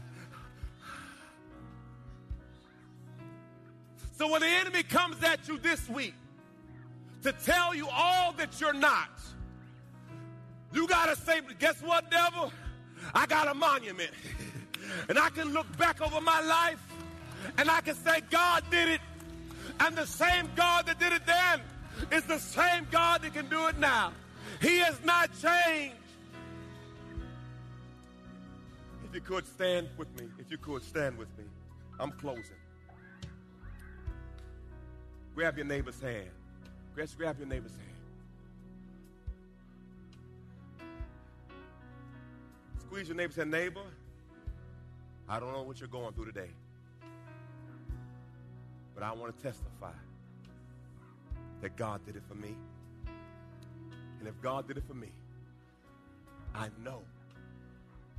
So 4.17 4.31
when 4.31 4.43
the 4.43 4.49
enemy 4.49 4.83
comes 4.85 5.23
at 5.25 5.49
you 5.49 5.59
this 5.59 5.89
week 5.89 6.15
to 7.23 7.33
tell 7.33 7.75
you 7.75 7.89
all 7.91 8.33
that 8.35 8.61
you're 8.61 8.73
not, 8.73 9.11
you 10.73 10.87
got 10.87 11.07
to 11.07 11.17
say, 11.17 11.41
guess 11.59 11.81
what, 11.83 12.11
devil? 12.11 12.53
I 13.15 13.27
got 13.27 13.49
a 13.49 13.55
monument. 13.55 14.11
and 15.09 15.19
I 15.19 15.31
can 15.31 15.53
look 15.53 15.67
back 15.77 16.01
over 16.01 16.21
my 16.21 16.41
life 16.41 16.81
and 17.59 17.71
I 17.71 17.81
can 17.81 17.97
say, 17.97 18.21
God 18.31 18.63
did 18.71 18.89
it. 18.89 19.01
And 19.81 19.97
the 19.97 20.07
same 20.07 20.49
God 20.55 20.87
that 20.87 21.01
did 21.01 21.13
it 21.13 21.23
then 21.27 21.61
is 22.13 22.25
the 22.25 22.39
same 22.39 22.87
God 22.91 23.23
that 23.23 23.35
can 23.35 23.49
do 23.49 23.67
it 23.67 23.79
now. 23.79 24.13
He 24.61 24.79
has 24.79 24.99
not 25.05 25.31
changed. 25.43 25.97
If 29.05 29.15
you 29.15 29.21
could 29.21 29.47
stand 29.47 29.89
with 29.97 30.09
me, 30.21 30.29
if 30.39 30.51
you 30.51 30.59
could 30.59 30.83
stand 30.85 31.19
with 31.19 31.29
me, 31.37 31.45
I'm 31.99 32.13
closing. 32.13 32.64
Grab 35.35 35.57
your 35.57 35.67
neighbor's 35.67 36.01
hand. 36.01 36.31
Grab 36.95 37.39
your 37.39 37.49
neighbor's 37.49 37.73
hand. 37.73 37.83
Squeeze 42.79 43.09
your 43.09 43.17
neighbor's 43.17 43.35
hand, 43.35 43.51
neighbor. 43.51 43.83
I 45.29 45.41
don't 45.41 45.53
know 45.53 45.63
what 45.63 45.81
you're 45.81 45.89
going 45.89 46.13
through 46.13 46.27
today, 46.27 46.51
but 48.95 49.03
I 49.03 49.13
want 49.13 49.37
to 49.37 49.43
testify 49.43 49.91
that 51.63 51.77
God 51.77 52.05
did 52.07 52.15
it 52.15 52.23
for 52.29 52.35
me. 52.35 52.55
And 54.21 54.29
if 54.29 54.41
God 54.41 54.69
did 54.69 54.77
it 54.77 54.85
for 54.87 54.95
me, 54.95 55.09
I 56.55 56.69
know 56.85 57.01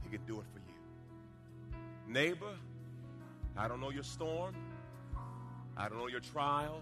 He 0.04 0.10
can 0.10 0.26
do 0.26 0.40
it 0.40 0.46
for 0.52 0.60
you. 0.60 2.14
Neighbor, 2.14 2.56
I 3.56 3.70
don't 3.70 3.80
know 3.80 3.92
your 3.92 4.04
storm. 4.04 4.54
I 5.78 5.88
don't 5.88 5.98
know 5.98 6.08
your 6.08 6.20
trial. 6.20 6.82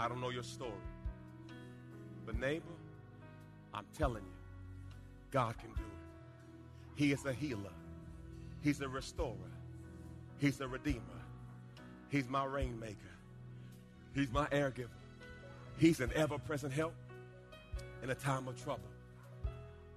I 0.00 0.08
don't 0.08 0.22
know 0.22 0.30
your 0.30 0.42
story. 0.42 0.72
But, 2.24 2.40
neighbor, 2.40 2.64
I'm 3.74 3.84
telling 3.98 4.22
you, 4.22 4.38
God 5.30 5.58
can 5.58 5.68
do 5.74 5.82
it. 5.82 6.62
He 6.94 7.12
is 7.12 7.26
a 7.26 7.34
healer, 7.34 7.74
He's 8.62 8.80
a 8.80 8.88
restorer, 8.88 9.34
He's 10.38 10.58
a 10.62 10.66
redeemer, 10.66 11.02
He's 12.08 12.30
my 12.30 12.46
rainmaker, 12.46 12.96
He's 14.14 14.32
my 14.32 14.48
air 14.50 14.70
giver, 14.70 14.88
He's 15.76 16.00
an 16.00 16.10
ever 16.14 16.38
present 16.38 16.72
help 16.72 16.94
in 18.02 18.08
a 18.08 18.14
time 18.14 18.48
of 18.48 18.62
trouble. 18.62 18.88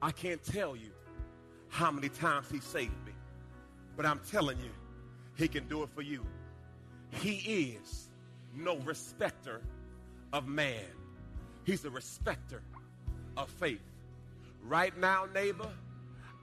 I 0.01 0.11
can't 0.11 0.43
tell 0.43 0.75
you 0.75 0.91
how 1.69 1.91
many 1.91 2.09
times 2.09 2.47
He 2.51 2.59
saved 2.59 3.05
me, 3.05 3.13
but 3.95 4.05
I'm 4.05 4.19
telling 4.29 4.57
you, 4.57 4.71
He 5.37 5.47
can 5.47 5.65
do 5.69 5.81
it 5.81 5.89
for 5.95 6.01
you. 6.01 6.25
He 7.09 7.77
is 7.81 8.09
no 8.53 8.75
respecter 8.79 9.61
of 10.33 10.47
man. 10.47 10.83
He's 11.63 11.85
a 11.85 11.89
respecter 11.89 12.61
of 13.37 13.49
faith. 13.49 13.79
Right 14.67 14.97
now, 14.97 15.27
neighbor, 15.33 15.69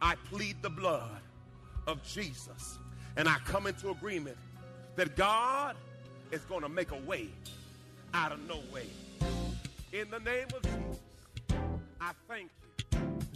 I 0.00 0.14
plead 0.30 0.62
the 0.62 0.70
blood 0.70 1.20
of 1.86 2.02
Jesus. 2.04 2.78
And 3.16 3.28
I 3.28 3.36
come 3.44 3.66
into 3.66 3.90
agreement 3.90 4.38
that 4.96 5.16
God 5.16 5.76
is 6.30 6.40
going 6.42 6.62
to 6.62 6.68
make 6.68 6.92
a 6.92 7.00
way 7.00 7.28
out 8.14 8.32
of 8.32 8.38
no 8.48 8.60
way. 8.72 8.86
In 9.92 10.08
the 10.10 10.20
name 10.20 10.46
of 10.54 10.62
Jesus, 10.62 11.00
I 12.00 12.12
thank 12.28 12.44
you. 12.44 12.59